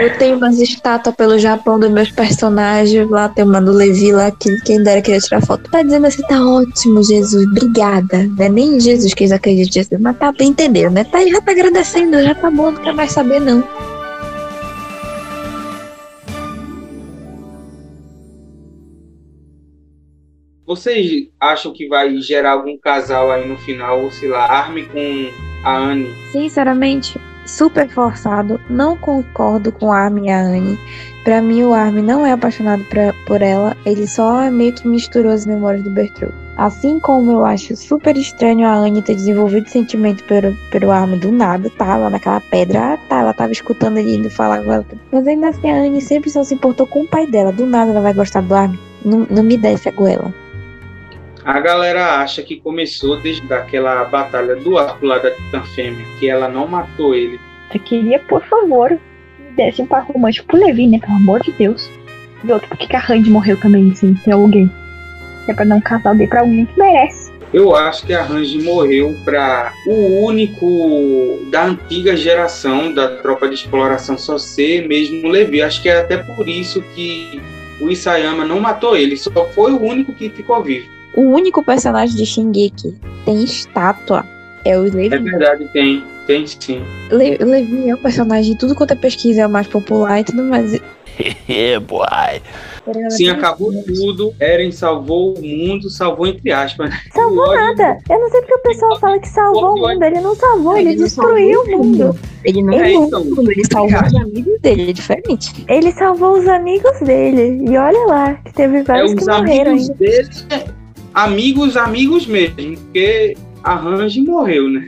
Eu 0.00 0.16
tenho 0.16 0.36
umas 0.36 0.58
estátuas 0.60 1.14
pelo 1.16 1.38
Japão 1.38 1.78
dos 1.78 1.90
meus 1.90 2.10
personagens. 2.10 3.10
Lá 3.10 3.28
tem 3.28 3.44
uma 3.44 3.60
do 3.60 3.72
Levi 3.72 4.12
lá, 4.12 4.30
que 4.30 4.56
quem 4.62 4.82
dera 4.82 5.02
queria 5.02 5.20
tirar 5.20 5.44
foto. 5.44 5.68
Tá 5.70 5.82
dizendo 5.82 6.06
assim, 6.06 6.22
tá 6.22 6.40
ótimo, 6.40 7.02
Jesus, 7.02 7.44
obrigada. 7.46 8.24
Não 8.36 8.44
é 8.44 8.48
nem 8.48 8.80
Jesus 8.80 9.12
que 9.12 9.24
eles 9.24 9.32
acreditam 9.32 9.72
Jesus, 9.72 10.00
mas 10.00 10.16
tá 10.16 10.30
bem 10.30 10.48
entendeu, 10.48 10.90
né? 10.90 11.04
Tá, 11.04 11.26
já 11.26 11.40
tá 11.40 11.50
agradecendo, 11.50 12.22
já 12.22 12.34
tá 12.34 12.50
bom, 12.50 12.70
não 12.70 12.82
quer 12.82 12.94
mais 12.94 13.10
saber, 13.12 13.40
não. 13.40 13.62
Vocês 20.64 21.28
acham 21.40 21.72
que 21.72 21.88
vai 21.88 22.14
gerar 22.18 22.52
algum 22.52 22.76
casal 22.76 23.32
aí 23.32 23.48
no 23.48 23.56
final, 23.56 24.04
ou 24.04 24.10
sei 24.10 24.28
lá, 24.28 24.44
Armin 24.44 24.84
com 24.84 25.30
a 25.64 25.76
Anne? 25.76 26.08
Sinceramente, 26.30 27.18
super 27.48 27.88
forçado. 27.88 28.60
Não 28.70 28.96
concordo 28.96 29.72
com 29.72 29.90
a 29.92 29.98
Armin 30.00 30.26
e 30.26 30.30
a 30.30 30.40
Anne. 30.40 30.78
Pra 31.24 31.42
mim, 31.42 31.62
o 31.64 31.74
Armin 31.74 32.02
não 32.02 32.24
é 32.24 32.32
apaixonado 32.32 32.84
pra- 32.84 33.12
por 33.26 33.42
ela. 33.42 33.76
Ele 33.84 34.06
só 34.06 34.50
meio 34.50 34.72
que 34.72 34.86
misturou 34.86 35.32
as 35.32 35.44
memórias 35.46 35.82
do 35.82 35.90
Bertrude. 35.90 36.32
Assim 36.56 36.98
como 36.98 37.30
eu 37.30 37.44
acho 37.44 37.76
super 37.76 38.16
estranho 38.16 38.66
a 38.66 38.74
Anne 38.74 39.00
ter 39.02 39.14
desenvolvido 39.14 39.68
sentimento 39.68 40.24
pelo, 40.24 40.54
pelo 40.72 40.90
Armin 40.90 41.18
do 41.18 41.30
nada, 41.30 41.70
tá 41.78 41.96
lá 41.96 42.10
naquela 42.10 42.40
pedra, 42.40 42.94
ah, 42.94 42.98
tá, 43.08 43.20
ela 43.20 43.32
tava 43.32 43.52
escutando 43.52 43.96
ele 43.98 44.16
indo 44.16 44.28
falar 44.28 44.62
com 44.64 44.72
ela. 44.72 44.84
Mas 45.12 45.26
ainda 45.26 45.48
assim, 45.50 45.70
a 45.70 45.76
Anne 45.76 46.00
sempre 46.00 46.30
só 46.30 46.42
se 46.42 46.54
importou 46.54 46.86
com 46.86 47.02
o 47.02 47.06
pai 47.08 47.26
dela. 47.28 47.52
Do 47.52 47.64
nada 47.66 47.92
ela 47.92 48.00
vai 48.00 48.12
gostar 48.12 48.42
do 48.42 48.54
Armin. 48.54 48.78
Não, 49.04 49.26
não 49.30 49.42
me 49.44 49.56
desce 49.56 49.88
a 49.88 49.92
goela. 49.92 50.34
A 51.48 51.60
galera 51.60 52.20
acha 52.20 52.42
que 52.42 52.60
começou 52.60 53.16
desde 53.22 53.50
aquela 53.54 54.04
batalha 54.04 54.54
do 54.54 54.76
arco 54.76 55.06
lá 55.06 55.16
da 55.16 55.30
Titã 55.30 55.62
Fêmea, 55.62 56.04
que 56.20 56.28
ela 56.28 56.46
não 56.46 56.68
matou 56.68 57.14
ele. 57.14 57.40
Eu 57.72 57.80
queria, 57.80 58.18
por 58.18 58.44
favor, 58.44 58.90
que 58.90 59.42
me 59.42 59.50
desse 59.52 59.80
um 59.80 59.86
par 59.86 60.04
romântico 60.04 60.46
pro 60.46 60.58
Levi, 60.58 60.86
né? 60.86 60.98
Pelo 60.98 61.14
amor 61.14 61.40
de 61.40 61.50
Deus. 61.52 61.90
E 62.44 62.52
outro, 62.52 62.68
por 62.68 62.76
que 62.76 62.94
a 62.94 62.98
Randy 62.98 63.30
morreu 63.30 63.56
também, 63.56 63.94
sem 63.94 64.12
ter 64.12 64.32
alguém? 64.32 64.70
Que 65.46 65.52
é 65.52 65.54
pra 65.54 65.64
dar 65.64 65.76
um 65.76 65.80
casal 65.80 66.14
dele 66.14 66.28
pra 66.28 66.40
alguém 66.40 66.66
que 66.66 66.78
merece. 66.78 67.32
Eu 67.54 67.74
acho 67.74 68.04
que 68.04 68.12
a 68.12 68.22
Range 68.22 68.62
morreu 68.62 69.16
para 69.24 69.72
o 69.86 70.26
único 70.26 71.48
da 71.50 71.64
antiga 71.64 72.14
geração 72.14 72.92
da 72.92 73.16
tropa 73.22 73.48
de 73.48 73.54
exploração 73.54 74.18
só 74.18 74.36
ser 74.36 74.86
mesmo 74.86 75.26
Levi. 75.26 75.62
Acho 75.62 75.80
que 75.80 75.88
é 75.88 76.00
até 76.00 76.18
por 76.18 76.46
isso 76.46 76.82
que 76.94 77.40
o 77.80 77.88
Isayama 77.88 78.44
não 78.44 78.60
matou 78.60 78.94
ele, 78.94 79.16
só 79.16 79.30
foi 79.54 79.72
o 79.72 79.82
único 79.82 80.12
que 80.12 80.28
ficou 80.28 80.62
vivo. 80.62 80.97
O 81.18 81.22
único 81.34 81.64
personagem 81.64 82.14
de 82.16 82.24
Shingeki 82.24 82.94
tem 83.24 83.42
estátua 83.42 84.24
é 84.64 84.78
o 84.78 84.82
Levi. 84.82 85.12
É 85.14 85.18
verdade, 85.18 85.68
tem, 85.72 86.04
tem 86.28 86.46
sim. 86.46 86.80
Le 87.10 87.36
Levi 87.38 87.88
é 87.88 87.94
um 87.94 87.98
personagem, 87.98 88.54
tudo 88.56 88.74
quanto 88.74 88.92
é 88.92 88.94
pesquisa 88.94 89.42
é 89.42 89.46
o 89.46 89.50
mais 89.50 89.66
popular 89.66 90.20
e 90.20 90.24
tudo 90.24 90.44
mais. 90.44 90.78
boy. 91.88 92.40
Sim, 93.10 93.30
acabou 93.30 93.72
tudo. 93.82 94.32
Eren 94.40 94.70
salvou 94.70 95.34
o 95.36 95.42
mundo, 95.42 95.90
salvou 95.90 96.26
entre 96.28 96.52
aspas. 96.52 96.88
né? 96.90 96.96
Salvou 97.12 97.38
O 97.38 97.48
ódio- 97.50 97.56
nada. 97.64 97.98
Eu 98.08 98.20
não 98.20 98.30
sei 98.30 98.40
porque 98.42 98.54
o 98.54 98.58
pessoal 98.62 98.98
fala 99.00 99.18
que 99.18 99.28
salvou 99.28 99.74
o 99.74 99.88
mundo. 99.88 100.02
Ele 100.04 100.20
não 100.20 100.34
salvou, 100.36 100.76
ele 100.76 100.90
Ele 100.90 100.98
não 100.98 101.04
destruiu 101.04 101.60
o 101.60 101.64
salvou 101.64 101.80
o 101.80 101.84
mundo. 101.84 102.18
Ele 102.44 102.62
não 102.62 102.72
É, 102.74 102.78
salvou 102.92 103.06
então. 103.08 103.22
o 103.22 103.24
mundo, 103.34 103.50
ele 103.50 103.64
salvou 103.72 104.00
os 104.06 104.14
amigos 104.14 104.60
dele, 104.60 104.90
é 104.90 104.92
diferente. 104.92 105.64
Ele 105.68 105.92
salvou 105.92 106.38
os 106.38 106.46
amigos 106.46 107.00
dele. 107.00 107.64
E 107.68 107.76
olha 107.76 108.06
lá, 108.06 108.34
que 108.34 108.52
teve 108.54 108.76
É 108.78 108.82
vários 108.84 109.14
que 109.14 109.20
os 109.22 109.26
morreram 109.26 109.72
amigos 109.72 109.90
ainda. 109.90 109.94
dele, 109.98 110.28
é, 110.50 110.77
amigos, 111.18 111.76
amigos 111.76 112.26
mesmo, 112.26 112.76
porque 112.76 113.36
a 113.64 113.74
Range 113.74 114.20
morreu, 114.20 114.68
né? 114.68 114.86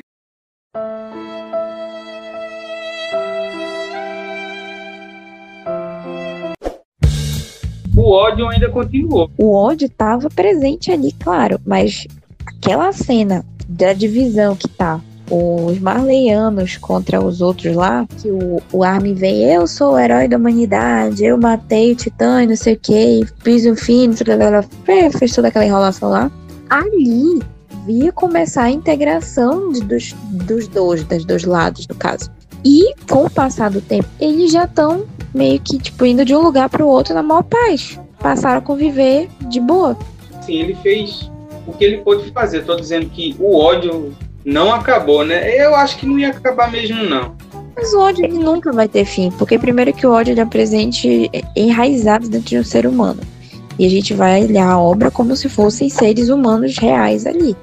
O 7.96 8.12
ódio 8.12 8.48
ainda 8.48 8.70
continuou. 8.70 9.28
O 9.36 9.52
ódio 9.52 9.86
estava 9.86 10.30
presente 10.30 10.92
ali, 10.92 11.12
claro, 11.12 11.60
mas 11.66 12.06
aquela 12.46 12.92
cena 12.92 13.44
da 13.68 13.92
divisão 13.92 14.54
que 14.54 14.68
tá 14.68 15.00
os 15.30 15.78
marleianos 15.78 16.76
contra 16.76 17.20
os 17.20 17.40
outros 17.40 17.74
lá, 17.76 18.06
que 18.20 18.28
o, 18.30 18.60
o 18.72 18.82
Armin 18.82 19.14
vem, 19.14 19.44
eu 19.44 19.66
sou 19.66 19.92
o 19.94 19.98
herói 19.98 20.26
da 20.26 20.36
humanidade, 20.36 21.24
eu 21.24 21.38
matei 21.38 21.92
o 21.92 21.96
Titã 21.96 22.42
e 22.42 22.46
não 22.46 22.56
sei 22.56 22.74
o 22.74 22.78
que, 22.78 23.26
fiz 23.42 23.64
o 23.66 23.76
fim, 23.76 24.10
fez, 25.18 25.32
toda 25.34 25.48
aquela 25.48 25.64
enrolação 25.64 26.10
lá. 26.10 26.30
Ali 26.68 27.40
via 27.86 28.12
começar 28.12 28.64
a 28.64 28.70
integração 28.70 29.72
de- 29.72 29.80
dos, 29.80 30.12
dos 30.30 30.68
dois, 30.68 31.02
dos 31.04 31.24
dois 31.24 31.44
lados, 31.44 31.86
no 31.88 31.94
caso. 31.94 32.30
E 32.64 32.94
com 33.08 33.24
o 33.24 33.30
passar 33.30 33.70
do 33.70 33.80
tempo, 33.80 34.06
eles 34.20 34.52
já 34.52 34.64
estão 34.64 35.04
meio 35.34 35.58
que 35.60 35.78
tipo 35.78 36.04
indo 36.04 36.24
de 36.24 36.34
um 36.34 36.40
lugar 36.40 36.68
para 36.68 36.84
o 36.84 36.88
outro 36.88 37.14
na 37.14 37.22
maior 37.22 37.42
paz. 37.42 37.98
Passaram 38.18 38.58
a 38.58 38.62
conviver 38.62 39.28
de 39.48 39.58
boa. 39.60 39.96
Assim, 40.38 40.54
ele 40.56 40.74
fez 40.82 41.30
o 41.66 41.72
que 41.72 41.84
ele 41.84 41.98
pôde 41.98 42.30
fazer. 42.32 42.64
Tô 42.64 42.76
dizendo 42.76 43.06
que 43.06 43.34
o 43.38 43.56
ódio 43.56 44.12
não 44.44 44.72
acabou, 44.72 45.24
né? 45.24 45.54
Eu 45.56 45.74
acho 45.74 45.98
que 45.98 46.06
não 46.06 46.18
ia 46.18 46.30
acabar 46.30 46.70
mesmo, 46.70 47.02
não. 47.04 47.34
Mas 47.76 47.92
o 47.92 48.00
ódio 48.00 48.24
ele 48.24 48.38
nunca 48.38 48.72
vai 48.72 48.88
ter 48.88 49.04
fim, 49.04 49.30
porque 49.32 49.58
primeiro 49.58 49.92
que 49.92 50.06
o 50.06 50.12
ódio 50.12 50.32
ele 50.32 50.40
é 50.40 50.44
presente 50.44 51.30
enraizado 51.56 52.28
dentro 52.28 52.48
de 52.48 52.58
um 52.58 52.64
ser 52.64 52.86
humano. 52.86 53.20
E 53.78 53.86
a 53.86 53.88
gente 53.88 54.12
vai 54.12 54.44
olhar 54.44 54.68
a 54.68 54.78
obra 54.78 55.10
como 55.10 55.34
se 55.34 55.48
fossem 55.48 55.88
seres 55.88 56.28
humanos 56.28 56.76
reais 56.76 57.26
ali. 57.26 57.56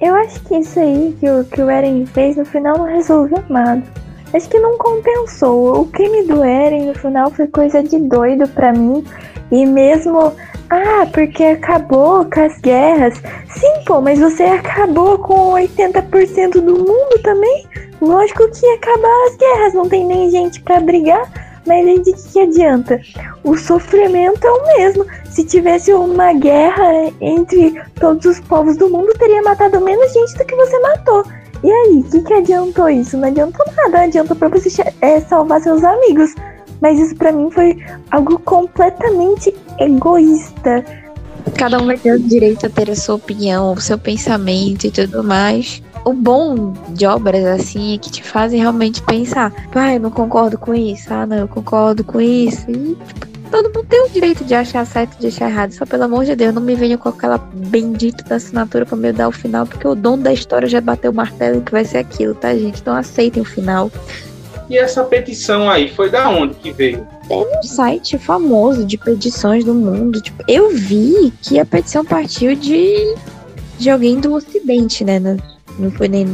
Eu 0.00 0.14
acho 0.16 0.40
que 0.40 0.56
isso 0.56 0.80
aí 0.80 1.16
que 1.20 1.30
o, 1.30 1.44
que 1.44 1.62
o 1.62 1.70
Eren 1.70 2.04
fez 2.06 2.36
no 2.36 2.44
final 2.44 2.76
não 2.76 2.86
resolveu 2.86 3.42
nada. 3.48 3.82
Acho 4.34 4.48
que 4.48 4.58
não 4.58 4.76
compensou. 4.76 5.80
O 5.80 5.86
crime 5.86 6.24
do 6.24 6.42
Eren 6.42 6.86
no 6.86 6.94
final 6.94 7.30
foi 7.30 7.46
coisa 7.46 7.82
de 7.82 7.98
doido 8.00 8.48
pra 8.48 8.72
mim. 8.72 9.04
E 9.52 9.64
mesmo. 9.64 10.32
Ah, 10.76 11.06
porque 11.12 11.44
acabou 11.44 12.24
com 12.24 12.40
as 12.40 12.58
guerras. 12.58 13.14
Sim, 13.48 13.84
pô, 13.86 14.00
mas 14.00 14.18
você 14.18 14.42
acabou 14.42 15.16
com 15.18 15.52
80% 15.52 16.54
do 16.54 16.74
mundo 16.74 17.22
também. 17.22 17.64
Lógico 18.02 18.50
que 18.50 18.66
ia 18.66 18.74
acabar 18.74 19.26
as 19.28 19.36
guerras, 19.36 19.74
não 19.74 19.88
tem 19.88 20.04
nem 20.04 20.28
gente 20.30 20.60
pra 20.62 20.80
brigar. 20.80 21.30
Mas 21.64 21.86
aí 21.86 22.00
de 22.00 22.12
que, 22.12 22.40
adianta? 22.40 23.00
O 23.44 23.56
sofrimento 23.56 24.44
é 24.44 24.50
o 24.50 24.66
mesmo. 24.76 25.06
Se 25.30 25.44
tivesse 25.44 25.92
uma 25.92 26.32
guerra 26.32 27.08
entre 27.20 27.80
todos 28.00 28.26
os 28.26 28.40
povos 28.40 28.76
do 28.76 28.90
mundo, 28.90 29.14
teria 29.16 29.42
matado 29.42 29.80
menos 29.80 30.12
gente 30.12 30.36
do 30.36 30.44
que 30.44 30.56
você 30.56 30.76
matou. 30.80 31.24
E 31.62 31.70
aí, 31.70 32.00
o 32.00 32.10
que, 32.10 32.20
que 32.20 32.34
adiantou 32.34 32.88
isso? 32.88 33.16
Não 33.16 33.28
adiantou 33.28 33.64
nada, 33.76 34.02
adiantou 34.02 34.36
pra 34.36 34.48
você 34.48 34.68
é, 35.00 35.20
salvar 35.20 35.60
seus 35.60 35.84
amigos. 35.84 36.34
Mas 36.84 37.00
isso 37.00 37.16
para 37.16 37.32
mim 37.32 37.50
foi 37.50 37.82
algo 38.10 38.38
completamente 38.40 39.54
egoísta. 39.80 40.84
Cada 41.56 41.80
um 41.80 41.86
vai 41.86 41.96
ter 41.96 42.12
o 42.12 42.18
direito 42.18 42.66
a 42.66 42.68
ter 42.68 42.90
a 42.90 42.94
sua 42.94 43.14
opinião, 43.14 43.72
o 43.72 43.80
seu 43.80 43.96
pensamento 43.96 44.86
e 44.86 44.90
tudo 44.90 45.24
mais. 45.24 45.82
O 46.04 46.12
bom 46.12 46.74
de 46.90 47.06
obras 47.06 47.42
assim 47.46 47.94
é 47.94 47.98
que 47.98 48.10
te 48.10 48.22
fazem 48.22 48.60
realmente 48.60 49.00
pensar. 49.00 49.50
Ah, 49.74 49.94
eu 49.94 50.00
não 50.00 50.10
concordo 50.10 50.58
com 50.58 50.74
isso. 50.74 51.06
Ah, 51.10 51.24
não, 51.24 51.38
eu 51.38 51.48
concordo 51.48 52.04
com 52.04 52.20
isso. 52.20 52.70
E 52.70 52.94
tipo, 52.96 53.26
todo 53.50 53.72
mundo 53.74 53.86
tem 53.88 54.04
o 54.04 54.10
direito 54.10 54.44
de 54.44 54.54
achar 54.54 54.84
certo 54.84 55.16
e 55.16 55.20
de 55.20 55.28
achar 55.28 55.48
errado. 55.48 55.72
Só 55.72 55.86
pelo 55.86 56.02
amor 56.02 56.26
de 56.26 56.36
Deus, 56.36 56.54
não 56.54 56.60
me 56.60 56.74
venha 56.74 56.98
com 56.98 57.08
aquela 57.08 57.38
bendita 57.38 58.22
da 58.24 58.36
assinatura 58.36 58.84
pra 58.84 58.94
me 58.94 59.10
dar 59.10 59.28
o 59.28 59.32
final, 59.32 59.66
porque 59.66 59.88
o 59.88 59.94
dono 59.94 60.22
da 60.22 60.34
história 60.34 60.68
já 60.68 60.82
bateu 60.82 61.12
o 61.12 61.14
martelo 61.14 61.62
que 61.62 61.72
vai 61.72 61.86
ser 61.86 61.96
aquilo, 61.96 62.34
tá, 62.34 62.54
gente? 62.54 62.82
Então 62.82 62.94
aceitem 62.94 63.42
o 63.42 63.46
final. 63.46 63.90
E 64.68 64.78
essa 64.78 65.04
petição 65.04 65.68
aí, 65.68 65.90
foi 65.90 66.10
da 66.10 66.28
onde 66.28 66.54
que 66.54 66.72
veio? 66.72 67.06
Tem 67.28 67.38
um 67.38 67.62
site 67.62 68.18
famoso 68.18 68.84
de 68.84 68.96
petições 68.96 69.64
do 69.64 69.74
mundo. 69.74 70.20
Tipo, 70.20 70.42
eu 70.48 70.70
vi 70.70 71.32
que 71.42 71.58
a 71.58 71.66
petição 71.66 72.04
partiu 72.04 72.54
de, 72.54 73.14
de 73.78 73.90
alguém 73.90 74.20
do 74.20 74.34
Ocidente, 74.34 75.04
né? 75.04 75.20
Não 75.78 75.90
foi 75.90 76.08
nem 76.08 76.26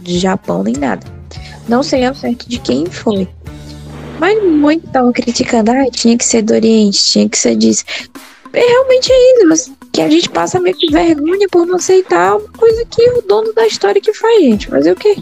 de 0.00 0.18
Japão 0.18 0.62
nem 0.62 0.74
nada. 0.74 1.06
Não 1.68 1.82
sei 1.82 2.04
ao 2.04 2.14
certo 2.14 2.48
de 2.48 2.58
quem 2.58 2.86
foi. 2.86 3.28
Mas 4.18 4.42
muito 4.42 4.86
estavam 4.86 5.12
criticando, 5.12 5.70
ah, 5.70 5.90
tinha 5.90 6.16
que 6.16 6.24
ser 6.24 6.42
do 6.42 6.54
Oriente, 6.54 7.04
tinha 7.04 7.28
que 7.28 7.38
ser 7.38 7.56
disso. 7.56 7.84
É 8.52 8.60
realmente 8.60 9.10
é 9.10 9.34
isso, 9.34 9.48
mas 9.48 9.72
que 9.92 10.00
a 10.00 10.08
gente 10.08 10.28
passa 10.28 10.60
meio 10.60 10.76
que 10.76 10.90
vergonha 10.90 11.48
por 11.50 11.66
não 11.66 11.76
aceitar 11.76 12.36
uma 12.36 12.48
coisa 12.48 12.84
que 12.84 13.02
o 13.10 13.22
dono 13.22 13.52
da 13.52 13.66
história 13.66 14.00
que 14.00 14.12
faz, 14.12 14.42
gente. 14.42 14.68
Fazer 14.68 14.92
o 14.92 14.96
quê? 14.96 15.16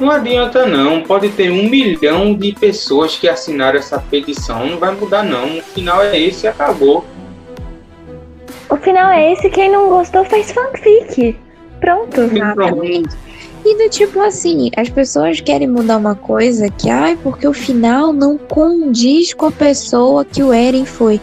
Não 0.00 0.10
adianta 0.10 0.64
não, 0.64 1.02
pode 1.02 1.28
ter 1.30 1.50
um 1.50 1.68
milhão 1.68 2.32
de 2.32 2.52
pessoas 2.52 3.16
que 3.16 3.28
assinaram 3.28 3.78
essa 3.78 3.98
petição, 3.98 4.66
não 4.66 4.78
vai 4.78 4.94
mudar 4.94 5.24
não. 5.24 5.58
O 5.58 5.62
final 5.62 6.00
é 6.02 6.18
esse 6.18 6.46
e 6.46 6.48
acabou. 6.48 7.04
O 8.70 8.76
final 8.76 9.10
é 9.10 9.32
esse, 9.32 9.50
quem 9.50 9.70
não 9.70 9.88
gostou 9.88 10.24
faz 10.24 10.52
fanfic. 10.52 11.36
Pronto. 11.80 12.20
Exatamente. 12.20 13.16
E 13.64 13.76
do 13.76 13.90
tipo 13.90 14.20
assim, 14.20 14.70
as 14.76 14.88
pessoas 14.88 15.40
querem 15.40 15.66
mudar 15.66 15.96
uma 15.96 16.14
coisa 16.14 16.70
que, 16.70 16.88
ai, 16.88 17.18
porque 17.22 17.46
o 17.46 17.52
final 17.52 18.12
não 18.12 18.38
condiz 18.38 19.34
com 19.34 19.46
a 19.46 19.52
pessoa 19.52 20.24
que 20.24 20.42
o 20.42 20.52
Eren 20.52 20.84
foi. 20.84 21.20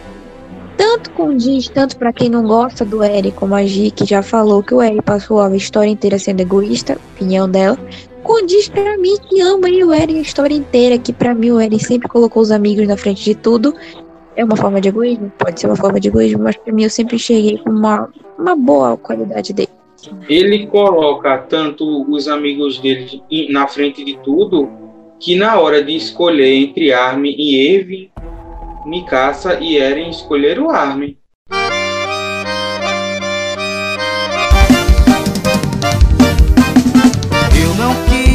Tanto 0.76 1.10
condiz, 1.12 1.68
tanto 1.68 1.96
para 1.96 2.12
quem 2.12 2.28
não 2.28 2.44
gosta 2.46 2.84
do 2.84 3.02
Eren, 3.02 3.30
como 3.30 3.54
a 3.54 3.64
Gi, 3.64 3.90
que 3.90 4.04
já 4.04 4.22
falou 4.22 4.62
que 4.62 4.74
o 4.74 4.82
Eren 4.82 5.00
passou 5.00 5.40
a 5.40 5.56
história 5.56 5.88
inteira 5.88 6.18
sendo 6.18 6.40
egoísta, 6.40 6.98
opinião 7.14 7.48
dela, 7.48 7.78
condiz 8.26 8.68
para 8.68 8.98
mim 8.98 9.16
que 9.28 9.40
ama 9.40 9.68
o 9.68 9.94
Eren 9.94 10.18
a 10.18 10.20
história 10.20 10.54
inteira, 10.54 10.98
que 10.98 11.12
para 11.12 11.32
mim 11.34 11.52
o 11.52 11.60
Eren 11.60 11.78
sempre 11.78 12.08
colocou 12.08 12.42
os 12.42 12.50
amigos 12.50 12.86
na 12.86 12.96
frente 12.96 13.22
de 13.24 13.34
tudo. 13.34 13.72
É 14.34 14.44
uma 14.44 14.56
forma 14.56 14.80
de 14.80 14.88
egoísmo? 14.88 15.32
Pode 15.38 15.60
ser 15.60 15.68
uma 15.68 15.76
forma 15.76 16.00
de 16.00 16.08
egoísmo, 16.08 16.42
mas 16.42 16.56
pra 16.56 16.72
mim 16.72 16.82
eu 16.82 16.90
sempre 16.90 17.16
enxerguei 17.16 17.56
como 17.58 17.78
uma, 17.78 18.12
uma 18.36 18.56
boa 18.56 18.96
qualidade 18.96 19.52
dele. 19.52 19.70
Ele 20.28 20.66
coloca 20.66 21.38
tanto 21.38 22.04
os 22.12 22.28
amigos 22.28 22.78
dele 22.80 23.22
na 23.48 23.66
frente 23.66 24.04
de 24.04 24.18
tudo, 24.18 24.68
que 25.18 25.36
na 25.36 25.58
hora 25.58 25.82
de 25.82 25.96
escolher 25.96 26.52
entre 26.52 26.92
Armin 26.92 27.34
e 27.38 27.74
Evin, 27.74 28.10
Mikasa 28.84 29.58
e 29.60 29.78
Eren 29.78 30.10
escolheram 30.10 30.68
Armin. 30.68 31.16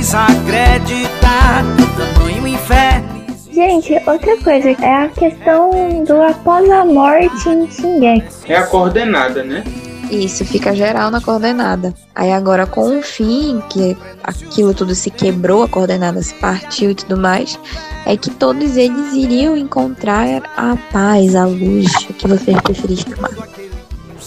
Quis 0.02 0.16
acreditar 0.16 1.64
no 1.64 2.16
tamanho 2.16 2.48
inferno. 2.48 3.24
Gente, 3.54 3.94
outra 4.08 4.36
coisa 4.38 4.70
é 4.70 4.96
a 4.96 5.10
questão 5.10 6.04
do 6.04 6.22
após 6.24 6.68
a 6.72 6.84
morte 6.84 7.48
em 7.48 7.70
Shingeki. 7.70 8.52
É 8.52 8.58
a 8.58 8.66
coordenada, 8.66 9.44
né? 9.44 9.64
Isso, 10.10 10.44
fica 10.44 10.74
geral 10.76 11.12
na 11.12 11.22
coordenada. 11.22 11.94
Aí 12.16 12.34
agora 12.34 12.66
com 12.66 12.98
o 12.98 13.04
fim, 13.04 13.62
que 13.70 13.96
aquilo 14.24 14.74
tudo 14.74 14.96
se 14.96 15.12
quebrou, 15.12 15.62
a 15.62 15.68
coordenada 15.68 16.20
se 16.24 16.34
partiu 16.34 16.90
e 16.90 16.96
tudo 16.96 17.16
mais, 17.16 17.60
é 18.08 18.18
que 18.18 18.32
todos 18.32 18.78
eles 18.78 19.14
iriam 19.14 19.56
encontrar 19.56 20.26
a 20.58 20.76
paz, 20.92 21.36
a 21.36 21.46
luz, 21.46 21.94
o 22.10 22.14
que 22.14 22.28
você 22.28 22.54
preferir 22.60 22.98
chamar. 22.98 23.30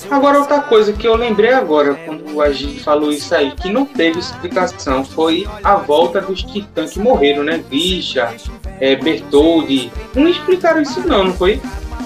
Agora 0.08 0.38
outra 0.38 0.60
coisa 0.60 0.92
que 0.92 1.08
eu 1.08 1.16
lembrei 1.16 1.52
agora, 1.52 1.94
quando 1.94 2.23
a 2.40 2.53
gente 2.53 2.81
falou 2.81 3.11
isso 3.11 3.35
aí, 3.35 3.53
que 3.53 3.70
não 3.70 3.85
teve 3.85 4.18
explicação, 4.18 5.05
foi 5.05 5.47
a 5.62 5.77
volta 5.77 6.20
dos 6.20 6.42
titãs 6.42 6.92
que 6.92 6.99
morreram, 6.99 7.42
né? 7.42 7.62
Grisha, 7.68 8.35
é, 8.81 8.97
Bertoldi. 8.97 9.90
Não 10.14 10.29
explicaram 10.29 10.83
isso 10.83 11.01
não, 11.07 11.25
não 11.25 11.33
foi? 11.33 11.61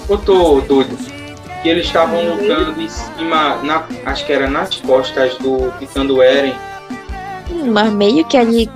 Eu 0.07 0.17
tô 0.17 0.61
doido 0.61 0.97
que 1.61 1.69
eles 1.69 1.85
estavam 1.85 2.35
lutando 2.35 2.81
em 2.81 2.87
cima, 2.87 3.57
na, 3.63 3.85
acho 4.05 4.25
que 4.25 4.31
era 4.31 4.49
nas 4.49 4.75
costas 4.75 5.37
do 5.37 5.71
Titã 5.77 6.05
do 6.05 6.21
Eren. 6.21 6.53
Mas 7.65 7.91
meio 7.91 8.23
que 8.25 8.37
ali 8.37 8.69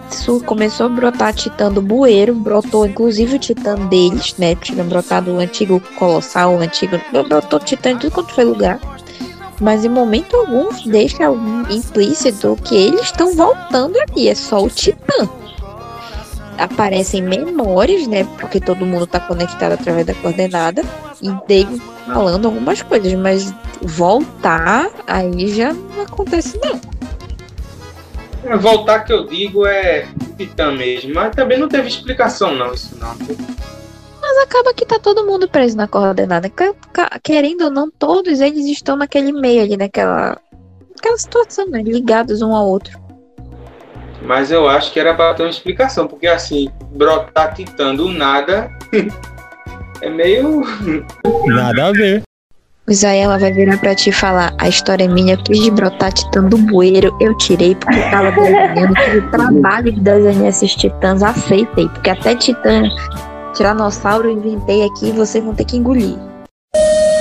começou 0.46 0.88
a 0.88 0.90
brotar 0.90 1.34
Titã 1.34 1.72
do 1.72 1.82
Bueiro, 1.82 2.34
brotou 2.34 2.86
inclusive 2.86 3.36
o 3.36 3.40
Titã 3.40 3.76
deles, 3.76 4.36
né? 4.38 4.56
Tinha 4.56 4.84
brotado 4.84 5.32
o 5.32 5.40
antigo 5.40 5.82
Colossal, 5.98 6.56
o 6.56 6.60
antigo. 6.60 7.00
Brotou 7.28 7.60
Titã 7.60 7.94
de 7.94 8.02
tudo 8.02 8.14
quanto 8.14 8.34
foi 8.34 8.44
lugar. 8.44 8.80
Mas 9.64 9.86
em 9.86 9.90
momento 9.90 10.36
algum 10.36 10.70
deixa 10.86 11.24
implícito 11.70 12.58
que 12.66 12.76
eles 12.76 13.04
estão 13.04 13.34
voltando 13.34 13.98
ali, 13.98 14.28
é 14.28 14.36
só 14.36 14.62
o 14.62 14.70
Titã 14.70 15.30
aparecem 16.58 17.22
memórias, 17.22 18.06
né? 18.06 18.28
Porque 18.40 18.60
todo 18.60 18.86
mundo 18.86 19.08
tá 19.08 19.22
conectado 19.22 19.72
através 19.72 20.06
da 20.06 20.14
coordenada. 20.16 20.84
E 21.22 21.32
dele 21.48 21.82
falando 22.06 22.46
algumas 22.46 22.82
coisas, 22.82 23.14
mas 23.14 23.54
voltar 23.82 24.90
aí 25.08 25.48
já 25.56 25.72
não 25.72 26.02
acontece 26.02 26.60
não. 26.62 26.80
É, 28.44 28.58
voltar 28.58 29.00
que 29.00 29.14
eu 29.14 29.26
digo 29.26 29.66
é 29.66 30.06
Titã 30.38 30.74
mesmo, 30.74 31.14
mas 31.14 31.34
também 31.34 31.58
não 31.58 31.70
teve 31.70 31.88
explicação 31.88 32.54
não, 32.54 32.74
isso 32.74 32.98
não. 33.00 33.16
Mas 34.34 34.46
acaba 34.46 34.74
que 34.74 34.84
tá 34.84 34.98
todo 34.98 35.28
mundo 35.28 35.48
preso 35.48 35.78
na 35.78 35.88
coordenada. 35.88 36.52
Querendo 37.22 37.66
ou 37.66 37.70
não, 37.70 37.92
todos 37.92 38.42
eles 38.42 38.66
estão 38.66 38.96
naquele 38.96 39.32
meio 39.32 39.62
ali, 39.62 39.78
naquela, 39.78 40.40
naquela 40.96 41.18
situação, 41.18 41.70
né? 41.70 41.84
Ligados 41.84 42.42
um 42.42 42.56
ao 42.56 42.68
outro. 42.68 43.00
Mas 44.24 44.50
eu 44.50 44.68
acho 44.68 44.92
que 44.92 45.00
era 45.00 45.14
para 45.14 45.36
ter 45.36 45.44
uma 45.44 45.52
explicação, 45.52 46.08
porque 46.08 46.26
assim, 46.26 46.72
brotar 46.94 47.54
titã 47.54 47.94
do 47.94 48.10
nada 48.10 48.72
é 50.02 50.10
meio. 50.10 50.64
Nada 51.46 51.88
a 51.88 51.92
ver. 51.92 52.24
O 52.88 52.92
Isaela 52.92 53.38
vai 53.38 53.52
virar 53.54 53.78
pra 53.78 53.94
ti 53.94 54.10
e 54.10 54.14
falar: 54.14 54.56
a 54.58 54.68
história 54.68 55.04
é 55.04 55.08
minha, 55.08 55.36
eu 55.36 55.44
quis 55.44 55.62
de 55.62 55.70
brotar 55.70 56.12
titã 56.12 56.44
do 56.44 56.58
bueiro, 56.58 57.16
eu 57.22 57.38
tirei 57.38 57.76
porque 57.76 58.00
tava 58.10 58.32
desenhando, 58.32 58.96
tive 58.96 59.22
trabalho 59.30 59.92
de 59.92 60.00
desenhar 60.00 60.48
esses 60.48 60.74
titãs, 60.74 61.22
aceitei, 61.22 61.88
porque 61.88 62.10
até 62.10 62.36
titã, 62.36 62.84
tiranossauro, 63.54 64.28
eu 64.30 64.34
inventei 64.34 64.84
aqui 64.84 65.10
e 65.10 65.12
vocês 65.12 65.44
vão 65.44 65.54
ter 65.54 65.66
que 65.66 65.78
engolir. 65.78 66.16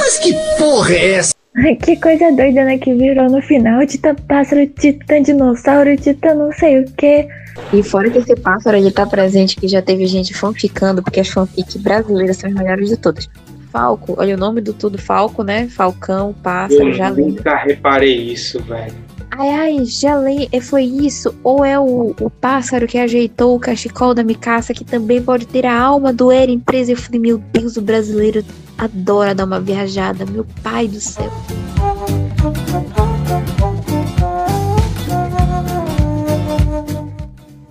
Mas 0.01 0.19
que 0.19 0.33
porra 0.59 0.95
é 0.95 1.13
essa? 1.15 1.35
Que 1.83 1.97
coisa 1.97 2.33
doida, 2.33 2.65
né? 2.65 2.79
Que 2.79 2.95
virou 2.95 3.29
no 3.31 3.43
final 3.43 3.87
Titã 3.87 4.15
pássaro, 4.15 4.67
Titã 4.69 5.21
dinossauro, 5.23 5.95
Titã 5.97 6.35
não 6.35 6.51
sei 6.53 6.81
o 6.81 6.85
que. 6.93 7.29
E 7.73 7.83
fora 7.83 8.09
que 8.09 8.19
esse 8.19 8.35
pássaro 8.37 8.77
ele 8.79 8.91
tá 8.91 9.07
presente, 9.07 9.57
que 9.57 9.69
já 9.69 9.83
teve 9.83 10.07
gente 10.07 10.33
fanficando, 10.33 11.03
porque 11.03 11.21
as 11.21 11.29
fanfics 11.29 11.77
brasileiras 11.77 12.39
são 12.39 12.49
as 12.49 12.57
melhores 12.57 12.89
de 12.89 12.97
todas. 12.97 13.29
Falco, 13.71 14.15
olha 14.19 14.35
o 14.35 14.39
nome 14.39 14.61
do 14.63 14.73
tudo, 14.73 14.97
Falco, 14.99 15.43
né? 15.43 15.67
Falcão, 15.69 16.35
pássaro, 16.43 16.89
Eu 16.89 16.93
já 16.95 17.09
lembro. 17.11 17.35
nunca 17.37 17.57
reparei 17.57 18.15
isso, 18.33 18.63
velho. 18.63 18.95
Ai, 19.35 19.49
ai, 19.49 19.85
gelei, 19.87 20.47
é, 20.53 20.61
foi 20.61 20.85
isso? 20.85 21.35
Ou 21.43 21.65
é 21.65 21.79
o, 21.79 22.15
o 22.21 22.29
pássaro 22.29 22.87
que 22.87 22.99
ajeitou 22.99 23.57
o 23.57 23.59
cachecol 23.59 24.13
da 24.13 24.23
Mikasa, 24.23 24.75
que 24.75 24.85
também 24.85 25.23
pode 25.23 25.47
ter 25.47 25.65
a 25.65 25.81
alma 25.81 26.13
do 26.13 26.31
Eren 26.31 26.59
presa? 26.59 26.93
Eu 26.93 26.99
falei, 26.99 27.19
meu 27.19 27.39
Deus, 27.39 27.79
o 27.79 27.81
brasileiro 27.81 28.45
adora 28.77 29.35
dar 29.35 29.47
uma 29.47 29.59
viajada, 29.59 30.27
meu 30.27 30.47
pai 30.63 30.87
do 30.87 31.01
céu. 31.01 31.33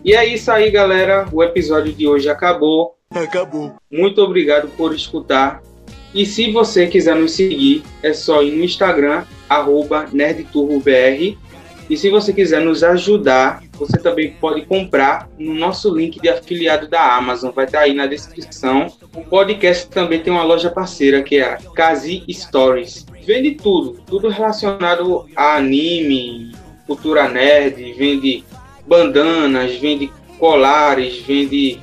E 0.03 0.15
é 0.15 0.25
isso 0.25 0.51
aí, 0.51 0.71
galera. 0.71 1.27
O 1.31 1.43
episódio 1.43 1.93
de 1.93 2.07
hoje 2.07 2.27
acabou. 2.27 2.95
Acabou. 3.11 3.75
Muito 3.91 4.19
obrigado 4.19 4.67
por 4.69 4.95
escutar. 4.95 5.61
E 6.11 6.25
se 6.25 6.51
você 6.51 6.87
quiser 6.87 7.15
nos 7.15 7.33
seguir, 7.33 7.83
é 8.01 8.13
só 8.13 8.41
ir 8.41 8.51
no 8.51 8.63
Instagram, 8.63 9.25
arroba 9.47 10.07
NerdTurboBR. 10.11 11.37
E 11.91 11.97
se 11.97 12.09
você 12.09 12.31
quiser 12.31 12.61
nos 12.61 12.85
ajudar, 12.85 13.61
você 13.73 13.97
também 13.97 14.31
pode 14.39 14.65
comprar 14.65 15.27
no 15.37 15.53
nosso 15.53 15.93
link 15.93 16.21
de 16.21 16.29
afiliado 16.29 16.87
da 16.87 17.17
Amazon. 17.17 17.51
Vai 17.51 17.65
estar 17.65 17.81
aí 17.81 17.93
na 17.93 18.05
descrição. 18.05 18.87
O 19.13 19.19
podcast 19.25 19.89
também 19.89 20.21
tem 20.23 20.31
uma 20.31 20.45
loja 20.45 20.71
parceira, 20.71 21.21
que 21.21 21.35
é 21.35 21.43
a 21.43 21.57
Kazi 21.57 22.23
Stories. 22.29 23.05
Vende 23.25 23.55
tudo, 23.55 24.01
tudo 24.07 24.29
relacionado 24.29 25.25
a 25.35 25.57
anime, 25.57 26.53
cultura 26.87 27.27
nerd, 27.27 27.91
vende 27.91 28.45
bandanas, 28.87 29.75
vende 29.75 30.09
colares, 30.39 31.17
vende 31.23 31.77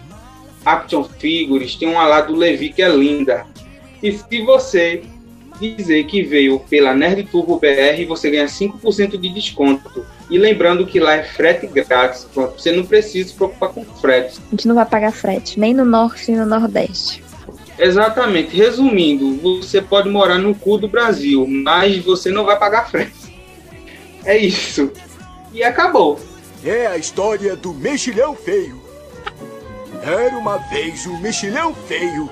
action 0.64 1.04
figures. 1.04 1.76
Tem 1.76 1.86
uma 1.86 2.06
lá 2.06 2.22
do 2.22 2.34
Levi 2.34 2.70
que 2.70 2.80
é 2.80 2.88
linda. 2.88 3.44
E 4.02 4.10
se 4.12 4.40
você 4.40 5.02
dizer 5.58 6.04
que 6.04 6.22
veio 6.22 6.60
pela 6.60 6.94
Nerd 6.94 7.24
Turbo 7.24 7.58
BR, 7.58 8.06
você 8.06 8.30
ganha 8.30 8.46
5% 8.46 9.18
de 9.18 9.28
desconto. 9.28 10.04
E 10.30 10.38
lembrando 10.38 10.86
que 10.86 11.00
lá 11.00 11.14
é 11.14 11.22
frete 11.22 11.66
grátis, 11.66 12.24
pronto. 12.32 12.60
Você 12.60 12.72
não 12.72 12.84
precisa 12.84 13.28
se 13.28 13.34
preocupar 13.34 13.70
com 13.70 13.84
frete. 13.84 14.40
A 14.46 14.50
gente 14.50 14.68
não 14.68 14.74
vai 14.74 14.84
pagar 14.84 15.12
frete, 15.12 15.58
nem 15.58 15.72
no 15.72 15.84
norte, 15.84 16.30
nem 16.30 16.40
no 16.40 16.46
nordeste. 16.46 17.22
Exatamente. 17.78 18.56
Resumindo, 18.56 19.36
você 19.36 19.80
pode 19.80 20.08
morar 20.08 20.38
no 20.38 20.54
cu 20.54 20.78
do 20.78 20.88
Brasil, 20.88 21.46
mas 21.46 21.98
você 22.04 22.30
não 22.30 22.44
vai 22.44 22.58
pagar 22.58 22.90
frete. 22.90 23.34
É 24.24 24.36
isso. 24.36 24.92
E 25.52 25.62
acabou. 25.62 26.20
É 26.64 26.86
a 26.88 26.96
história 26.96 27.56
do 27.56 27.72
mexilhão 27.72 28.34
feio. 28.34 28.82
Era 30.02 30.36
uma 30.36 30.58
vez 30.58 31.06
um 31.06 31.18
mexilhão 31.20 31.74
feio. 31.74 32.28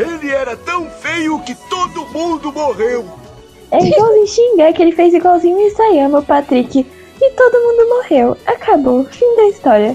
Ele 0.00 0.30
era 0.30 0.56
tão 0.56 0.88
feio 0.88 1.38
que 1.40 1.54
todo 1.68 2.06
mundo 2.06 2.50
morreu. 2.50 3.04
É 3.70 3.78
igualzinho 3.78 4.26
xingar 4.26 4.72
que 4.72 4.80
ele 4.80 4.92
fez 4.92 5.12
igualzinho 5.12 5.58
o 5.58 5.60
Isayama, 5.60 6.20
o 6.20 6.22
Patrick. 6.22 6.86
E 7.20 7.30
todo 7.32 7.60
mundo 7.60 7.88
morreu. 7.96 8.36
Acabou. 8.46 9.04
Fim 9.04 9.36
da 9.36 9.44
história. 9.48 9.94